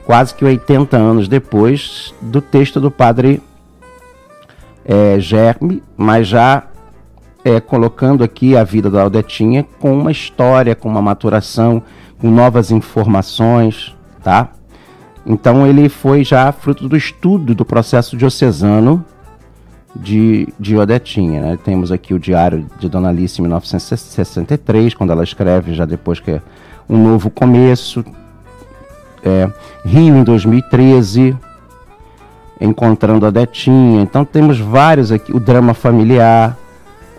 quase 0.06 0.34
que 0.34 0.46
80 0.46 0.96
anos 0.96 1.28
depois, 1.28 2.14
do 2.22 2.42
texto 2.42 2.80
do 2.80 2.92
padre 2.92 3.42
é, 4.86 5.20
Germe, 5.20 5.84
mas 5.98 6.28
já 6.28 6.64
é, 7.44 7.60
colocando 7.60 8.24
aqui 8.24 8.56
a 8.56 8.64
vida 8.64 8.90
da 8.90 9.02
Aldetinha 9.02 9.66
com 9.80 9.98
uma 9.98 10.12
história, 10.12 10.76
com 10.76 10.90
uma 10.90 11.02
maturação, 11.02 11.82
com 12.20 12.30
novas 12.30 12.72
informações, 12.72 13.96
tá? 14.24 14.50
Então 15.26 15.68
ele 15.68 15.90
foi 15.90 16.24
já 16.24 16.52
fruto 16.52 16.88
do 16.88 16.96
estudo 16.96 17.54
do 17.54 17.66
processo 17.66 18.16
diocesano 18.16 19.04
de, 20.02 20.48
de 20.60 20.76
Odetinha. 20.78 21.42
Né? 21.42 21.60
Temos 21.64 21.92
aqui 21.92 22.14
o 22.14 22.20
diário 22.20 22.66
de 22.80 22.88
Dona 22.90 23.10
Alice 23.10 23.40
em 23.40 23.44
1963, 23.44 24.94
quando 24.94 25.12
ela 25.12 25.24
escreve 25.24 25.74
já 25.74 25.86
depois 25.86 26.20
que 26.20 26.32
é 26.32 26.42
um 26.90 26.98
novo 27.02 27.30
começo. 27.30 28.04
É, 29.24 29.50
Rio 29.86 30.16
em 30.16 30.24
2013. 30.24 31.36
Encontrando 32.60 33.26
a 33.26 33.30
Detinha. 33.30 34.02
Então 34.02 34.26
temos 34.26 34.60
vários 34.60 35.12
aqui, 35.12 35.32
o 35.32 35.40
drama 35.40 35.76
familiar, 35.76 36.58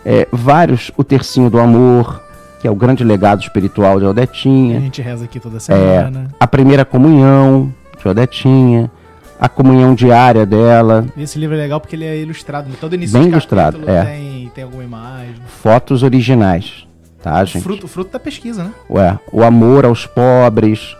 é, 0.05 0.27
vários, 0.33 0.91
o 0.97 1.05
Tercinho 1.05 1.49
do 1.49 1.61
Amor, 1.61 2.21
que 2.61 2.67
é 2.67 2.71
o 2.71 2.75
grande 2.75 3.05
legado 3.05 3.41
espiritual 3.41 4.01
de 4.01 4.07
Odetinha. 4.07 4.79
A 4.79 4.81
gente 4.81 5.01
reza 5.01 5.25
aqui 5.27 5.38
toda 5.38 5.59
É, 5.59 5.61
semana. 5.61 6.29
a 6.41 6.47
primeira 6.49 6.85
comunhão 6.85 7.73
de 8.03 8.09
Odetinha, 8.09 8.91
a 9.40 9.48
comunhão 9.48 9.94
diária 9.94 10.44
dela, 10.44 11.07
esse 11.16 11.38
livro 11.38 11.55
é 11.55 11.59
legal 11.59 11.81
porque 11.81 11.94
ele 11.94 12.05
é 12.05 12.20
ilustrado. 12.20 12.70
Todo 12.81 12.94
início 12.94 13.12
Bem 13.18 13.29
de 13.29 13.33
ilustrado, 13.35 13.88
é. 13.88 14.05
tem, 14.05 14.53
tem 14.55 14.64
alguma 14.64 14.83
imagem. 14.83 15.37
fotos 15.62 16.03
originais, 16.03 16.87
tá, 17.22 17.44
gente? 17.44 17.62
Fruto, 17.62 17.87
fruto 17.87 18.11
da 18.12 18.18
pesquisa, 18.18 18.64
né? 18.64 18.72
Ué, 18.90 19.18
o 19.33 19.42
amor 19.44 19.85
aos 19.85 20.07
pobres. 20.07 20.96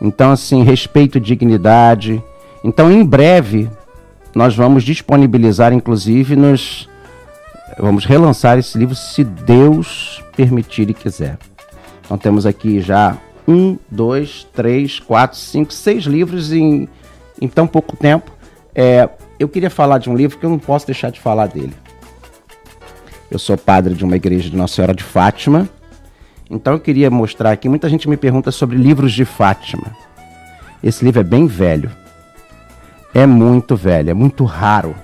Então, 0.00 0.32
assim, 0.32 0.62
respeito 0.62 1.18
e 1.18 1.20
dignidade. 1.20 2.22
Então, 2.64 2.90
em 2.90 3.04
breve, 3.04 3.68
nós 4.34 4.54
vamos 4.54 4.84
disponibilizar, 4.84 5.72
inclusive, 5.72 6.36
nos. 6.36 6.88
Vamos 7.78 8.04
relançar 8.04 8.58
esse 8.58 8.76
livro, 8.76 8.94
se 8.94 9.24
Deus 9.24 10.22
permitir 10.36 10.90
e 10.90 10.94
quiser. 10.94 11.38
Então, 12.04 12.18
temos 12.18 12.44
aqui 12.46 12.80
já 12.80 13.16
um, 13.46 13.78
dois, 13.90 14.46
três, 14.52 14.98
quatro, 14.98 15.38
cinco, 15.38 15.72
seis 15.72 16.04
livros 16.04 16.52
em, 16.52 16.88
em 17.42 17.48
tão 17.48 17.66
pouco 17.66 17.96
tempo. 17.96 18.30
É, 18.72 19.08
eu 19.38 19.48
queria 19.48 19.68
falar 19.68 19.98
de 19.98 20.08
um 20.08 20.14
livro 20.14 20.38
que 20.38 20.46
eu 20.46 20.50
não 20.50 20.58
posso 20.58 20.86
deixar 20.86 21.10
de 21.10 21.20
falar 21.20 21.48
dele. 21.48 21.74
Eu 23.28 23.38
sou 23.38 23.58
padre 23.58 23.94
de 23.94 24.04
uma 24.04 24.14
igreja 24.14 24.48
de 24.48 24.56
Nossa 24.56 24.76
Senhora 24.76 24.94
de 24.94 25.02
Fátima. 25.02 25.68
Então 26.48 26.74
eu 26.74 26.80
queria 26.80 27.10
mostrar 27.10 27.50
aqui, 27.50 27.68
muita 27.68 27.88
gente 27.88 28.08
me 28.08 28.16
pergunta 28.16 28.52
sobre 28.52 28.76
livros 28.76 29.12
de 29.12 29.24
Fátima. 29.24 29.90
Esse 30.82 31.04
livro 31.04 31.20
é 31.20 31.24
bem 31.24 31.46
velho. 31.46 31.90
É 33.12 33.26
muito 33.26 33.74
velho, 33.74 34.10
é 34.10 34.14
muito 34.14 34.44
raro. 34.44 34.94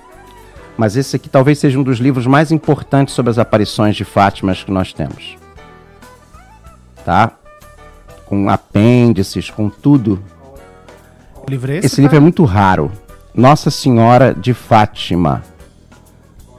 Mas 0.77 0.95
esse 0.95 1.15
aqui 1.15 1.27
talvez 1.27 1.59
seja 1.59 1.77
um 1.77 1.83
dos 1.83 1.99
livros 1.99 2.25
mais 2.25 2.51
importantes 2.51 3.13
sobre 3.13 3.31
as 3.31 3.37
aparições 3.37 3.97
de 3.97 4.05
Fátima 4.05 4.55
que 4.55 4.71
nós 4.71 4.93
temos. 4.93 5.37
Tá? 7.03 7.31
Com 8.25 8.49
apêndices, 8.49 9.49
com 9.49 9.69
tudo. 9.69 10.23
O 11.47 11.49
livro 11.49 11.71
é 11.71 11.77
esse? 11.77 11.87
Esse 11.87 12.01
livro 12.01 12.17
é 12.17 12.19
muito 12.19 12.43
raro. 12.43 12.91
Nossa 13.33 13.69
Senhora 13.69 14.33
de 14.33 14.53
Fátima. 14.53 15.43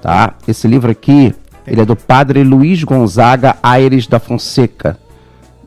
Tá? 0.01 0.35
Esse 0.49 0.67
livro 0.67 0.91
aqui, 0.91 1.35
ele 1.67 1.81
é 1.81 1.85
do 1.85 1.95
padre 1.95 2.43
Luiz 2.43 2.83
Gonzaga 2.85 3.57
Aires 3.63 4.07
da 4.07 4.19
Fonseca, 4.19 4.99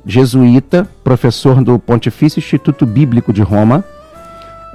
jesuíta, 0.06 0.88
professor 1.04 1.64
do 1.64 1.78
Pontifício 1.78 2.40
Instituto 2.40 2.86
Bíblico 2.86 3.32
de 3.32 3.42
Roma. 3.42 3.84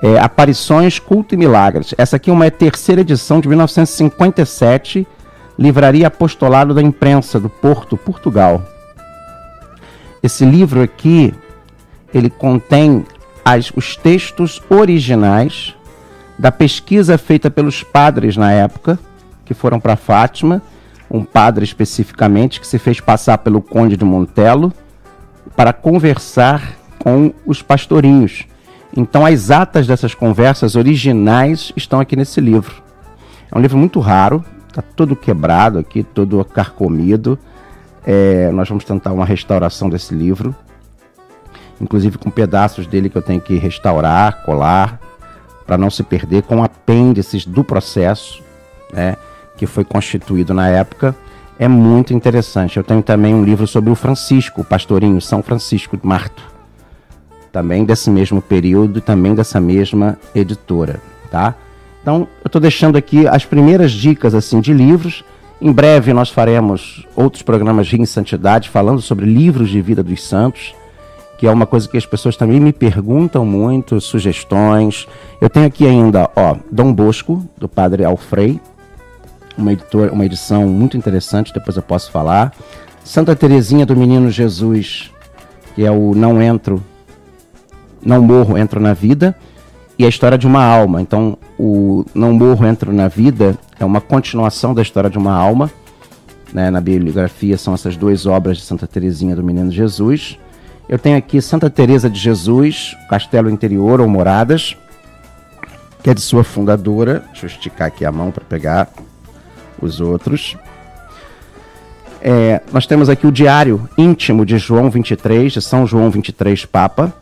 É, 0.00 0.16
Aparições, 0.20 1.00
Culto 1.00 1.34
e 1.34 1.38
Milagres. 1.38 1.92
Essa 1.98 2.16
aqui 2.16 2.30
é 2.30 2.32
uma 2.32 2.48
terceira 2.52 3.00
edição 3.00 3.40
de 3.40 3.48
1957, 3.48 5.04
Livraria 5.58 6.06
Apostolado 6.06 6.72
da 6.72 6.80
Imprensa 6.80 7.40
do 7.40 7.48
Porto, 7.48 7.96
Portugal. 7.96 8.62
Esse 10.22 10.44
livro 10.44 10.80
aqui, 10.80 11.34
ele 12.14 12.30
contém 12.30 13.04
as- 13.56 13.72
os 13.74 13.96
textos 13.96 14.60
originais 14.68 15.74
da 16.38 16.52
pesquisa 16.52 17.16
feita 17.18 17.50
pelos 17.50 17.82
padres 17.82 18.36
na 18.36 18.52
época, 18.52 18.98
que 19.44 19.54
foram 19.54 19.80
para 19.80 19.96
Fátima, 19.96 20.62
um 21.10 21.24
padre 21.24 21.64
especificamente 21.64 22.60
que 22.60 22.66
se 22.66 22.78
fez 22.78 23.00
passar 23.00 23.38
pelo 23.38 23.62
Conde 23.62 23.96
de 23.96 24.04
Montelo 24.04 24.72
para 25.56 25.72
conversar 25.72 26.76
com 26.98 27.32
os 27.46 27.62
pastorinhos. 27.62 28.44
Então, 28.94 29.24
as 29.24 29.50
atas 29.50 29.86
dessas 29.86 30.14
conversas 30.14 30.76
originais 30.76 31.72
estão 31.76 32.00
aqui 32.00 32.14
nesse 32.14 32.40
livro. 32.40 32.82
É 33.50 33.56
um 33.56 33.60
livro 33.60 33.78
muito 33.78 34.00
raro, 34.00 34.44
está 34.68 34.82
todo 34.82 35.16
quebrado 35.16 35.78
aqui, 35.78 36.02
todo 36.02 36.44
carcomido. 36.44 37.38
É, 38.06 38.50
nós 38.52 38.68
vamos 38.68 38.84
tentar 38.84 39.12
uma 39.12 39.24
restauração 39.24 39.88
desse 39.88 40.14
livro, 40.14 40.54
inclusive 41.80 42.18
com 42.18 42.30
pedaços 42.30 42.86
dele 42.86 43.08
que 43.08 43.16
eu 43.16 43.22
tenho 43.22 43.40
que 43.40 43.56
restaurar, 43.56 44.42
colar, 44.44 45.00
para 45.66 45.76
não 45.76 45.90
se 45.90 46.02
perder, 46.02 46.42
com 46.42 46.62
apêndices 46.62 47.44
do 47.44 47.62
processo, 47.62 48.42
né, 48.92 49.16
que 49.56 49.66
foi 49.66 49.84
constituído 49.84 50.54
na 50.54 50.68
época. 50.68 51.14
É 51.58 51.68
muito 51.68 52.14
interessante. 52.14 52.76
Eu 52.76 52.84
tenho 52.84 53.02
também 53.02 53.34
um 53.34 53.44
livro 53.44 53.66
sobre 53.66 53.90
o 53.90 53.94
Francisco, 53.94 54.62
o 54.62 54.64
pastorinho 54.64 55.20
São 55.20 55.42
Francisco 55.42 55.96
de 55.96 56.06
Marto, 56.06 56.42
também 57.52 57.84
desse 57.84 58.10
mesmo 58.10 58.40
período, 58.40 59.00
também 59.00 59.34
dessa 59.34 59.60
mesma 59.60 60.18
editora, 60.34 61.00
tá? 61.30 61.54
Então, 62.00 62.28
eu 62.42 62.46
estou 62.46 62.60
deixando 62.60 62.96
aqui 62.96 63.26
as 63.26 63.44
primeiras 63.44 63.92
dicas 63.92 64.34
assim 64.34 64.60
de 64.60 64.72
livros. 64.72 65.24
Em 65.60 65.72
breve 65.72 66.12
nós 66.12 66.30
faremos 66.30 67.04
outros 67.16 67.42
programas 67.42 67.92
em 67.92 68.06
Santidade 68.06 68.68
falando 68.68 69.02
sobre 69.02 69.26
livros 69.26 69.68
de 69.68 69.82
vida 69.82 70.02
dos 70.02 70.24
santos, 70.24 70.74
que 71.38 71.46
é 71.46 71.50
uma 71.50 71.66
coisa 71.66 71.88
que 71.88 71.96
as 71.96 72.04
pessoas 72.04 72.36
também 72.36 72.58
me 72.58 72.72
perguntam 72.72 73.46
muito, 73.46 74.00
sugestões. 74.00 75.06
Eu 75.40 75.48
tenho 75.48 75.66
aqui 75.66 75.86
ainda, 75.86 76.28
ó, 76.34 76.56
Dom 76.70 76.92
Bosco, 76.92 77.48
do 77.56 77.68
Padre 77.68 78.04
Alfrei, 78.04 78.60
uma, 79.56 79.72
editor, 79.72 80.10
uma 80.12 80.26
edição 80.26 80.66
muito 80.66 80.96
interessante, 80.96 81.52
depois 81.54 81.76
eu 81.76 81.82
posso 81.82 82.10
falar. 82.10 82.52
Santa 83.04 83.36
Terezinha 83.36 83.86
do 83.86 83.96
Menino 83.96 84.30
Jesus, 84.30 85.12
que 85.76 85.84
é 85.84 85.90
o 85.92 86.12
Não 86.12 86.42
Entro, 86.42 86.82
Não 88.04 88.20
Morro, 88.20 88.58
Entro 88.58 88.80
na 88.80 88.92
Vida, 88.92 89.34
e 89.96 90.04
a 90.04 90.08
história 90.08 90.36
de 90.36 90.46
uma 90.46 90.64
alma. 90.64 91.00
Então, 91.00 91.38
o 91.56 92.04
Não 92.12 92.32
Morro, 92.32 92.66
Entro 92.66 92.92
na 92.92 93.06
Vida 93.06 93.56
é 93.78 93.84
uma 93.84 94.00
continuação 94.00 94.74
da 94.74 94.82
história 94.82 95.08
de 95.08 95.18
uma 95.18 95.34
alma. 95.34 95.70
Né? 96.52 96.68
Na 96.68 96.80
bibliografia 96.80 97.56
são 97.56 97.74
essas 97.74 97.96
duas 97.96 98.26
obras 98.26 98.56
de 98.56 98.64
Santa 98.64 98.88
Terezinha 98.88 99.36
do 99.36 99.44
Menino 99.44 99.70
Jesus. 99.70 100.36
Eu 100.88 100.98
tenho 100.98 101.18
aqui 101.18 101.42
Santa 101.42 101.68
Teresa 101.68 102.08
de 102.08 102.18
Jesus, 102.18 102.96
Castelo 103.10 103.50
Interior 103.50 104.00
ou 104.00 104.08
Moradas, 104.08 104.74
que 106.02 106.08
é 106.08 106.14
de 106.14 106.20
sua 106.20 106.42
fundadora. 106.42 107.22
Deixa 107.26 107.44
eu 107.44 107.48
esticar 107.48 107.88
aqui 107.88 108.06
a 108.06 108.12
mão 108.12 108.30
para 108.30 108.42
pegar 108.44 108.88
os 109.82 110.00
outros. 110.00 110.56
É, 112.22 112.62
nós 112.72 112.86
temos 112.86 113.10
aqui 113.10 113.26
o 113.26 113.32
Diário 113.32 113.88
Íntimo 113.98 114.46
de 114.46 114.56
João 114.56 114.90
23, 114.90 115.52
de 115.52 115.60
São 115.60 115.86
João 115.86 116.10
23 116.10 116.64
Papa, 116.64 117.12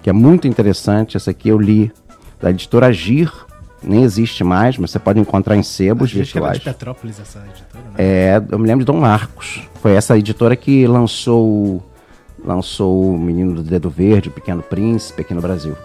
que 0.00 0.08
é 0.08 0.12
muito 0.12 0.46
interessante. 0.46 1.16
Esse 1.16 1.28
aqui 1.28 1.48
eu 1.48 1.58
li 1.58 1.92
da 2.40 2.50
editora 2.50 2.92
Gir, 2.92 3.30
nem 3.82 4.04
existe 4.04 4.44
mais, 4.44 4.78
mas 4.78 4.92
você 4.92 5.00
pode 5.00 5.18
encontrar 5.18 5.56
em 5.56 5.62
sebos 5.64 6.04
Acho 6.04 6.12
que 6.12 6.18
era 6.20 6.24
virtuais. 6.26 6.58
de 6.58 6.64
Petrópolis 6.64 7.20
essa 7.20 7.40
editora, 7.40 7.84
né? 7.84 7.94
É, 7.98 8.42
eu 8.50 8.58
me 8.58 8.68
lembro 8.68 8.84
de 8.84 8.92
Dom 8.92 9.00
Marcos. 9.00 9.62
Foi 9.82 9.92
essa 9.92 10.16
editora 10.16 10.54
que 10.54 10.86
lançou 10.86 11.84
lançou 12.44 13.14
o 13.14 13.18
Menino 13.18 13.54
do 13.54 13.62
Dedo 13.62 13.90
Verde, 13.90 14.28
o 14.28 14.32
Pequeno 14.32 14.62
Príncipe 14.62 15.22
aqui 15.22 15.34
no 15.34 15.40
Brasil. 15.40 15.76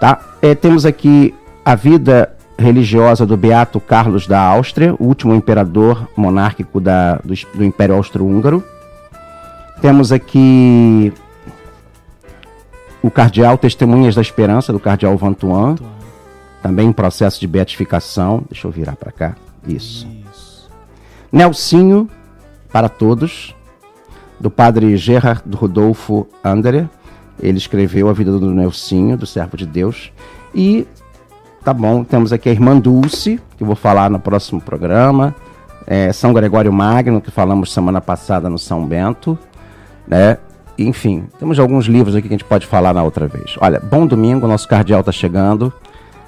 Tá? 0.00 0.20
É, 0.42 0.54
temos 0.54 0.84
aqui 0.84 1.34
a 1.64 1.74
vida 1.74 2.32
religiosa 2.58 3.26
do 3.26 3.36
Beato 3.36 3.80
Carlos 3.80 4.26
da 4.26 4.40
Áustria, 4.40 4.94
o 4.98 5.04
último 5.04 5.34
imperador 5.34 6.08
monárquico 6.16 6.80
da, 6.80 7.16
do, 7.16 7.34
do 7.54 7.64
Império 7.64 7.94
Austro-Húngaro. 7.94 8.62
Temos 9.80 10.12
aqui 10.12 11.12
o 13.02 13.10
Cardeal 13.10 13.58
Testemunhas 13.58 14.14
da 14.14 14.22
Esperança, 14.22 14.72
do 14.72 14.80
Cardeal 14.80 15.16
Vantuan, 15.16 15.76
também 16.62 16.88
em 16.88 16.92
processo 16.92 17.38
de 17.40 17.46
beatificação. 17.46 18.42
Deixa 18.50 18.66
eu 18.66 18.70
virar 18.70 18.96
para 18.96 19.12
cá. 19.12 19.36
Isso. 19.66 20.06
Isso. 20.30 20.70
Nelsinho 21.30 22.08
para 22.72 22.88
todos, 22.88 23.54
do 24.38 24.50
padre 24.50 24.96
Gerhard 24.96 25.42
Rodolfo 25.54 26.26
Andere. 26.42 26.88
Ele 27.40 27.58
escreveu 27.58 28.08
a 28.08 28.12
vida 28.12 28.32
do 28.32 28.50
Nelsinho, 28.50 29.16
do 29.16 29.26
servo 29.26 29.56
de 29.56 29.66
Deus. 29.66 30.12
E 30.54 30.86
tá 31.64 31.72
bom, 31.72 32.02
temos 32.02 32.32
aqui 32.32 32.48
a 32.48 32.52
irmã 32.52 32.78
Dulce, 32.78 33.40
que 33.56 33.62
eu 33.62 33.66
vou 33.66 33.76
falar 33.76 34.10
no 34.10 34.18
próximo 34.18 34.60
programa. 34.60 35.34
É, 35.86 36.12
São 36.12 36.32
Gregório 36.32 36.72
Magno, 36.72 37.20
que 37.20 37.30
falamos 37.30 37.72
semana 37.72 38.00
passada 38.00 38.48
no 38.48 38.58
São 38.58 38.84
Bento, 38.84 39.38
né? 40.06 40.38
Enfim, 40.78 41.24
temos 41.38 41.58
alguns 41.58 41.86
livros 41.86 42.14
aqui 42.14 42.28
que 42.28 42.34
a 42.34 42.36
gente 42.36 42.44
pode 42.44 42.66
falar 42.66 42.92
na 42.92 43.02
outra 43.02 43.26
vez. 43.26 43.56
Olha, 43.60 43.80
bom 43.80 44.06
domingo, 44.06 44.46
nosso 44.46 44.68
cardeal 44.68 45.00
está 45.00 45.12
chegando. 45.12 45.72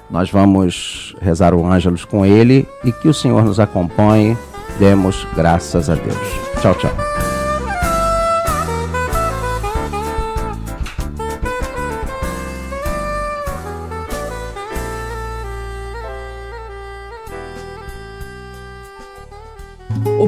Nós 0.09 0.31
vamos 0.31 1.15
rezar 1.21 1.53
o 1.53 1.65
Ângelus 1.65 2.03
com 2.03 2.25
ele 2.25 2.67
e 2.83 2.91
que 2.91 3.07
o 3.07 3.13
Senhor 3.13 3.43
nos 3.43 3.59
acompanhe. 3.59 4.35
Demos 4.79 5.27
graças 5.35 5.89
a 5.89 5.95
Deus. 5.95 6.17
Tchau, 6.61 6.73
tchau. 6.75 7.18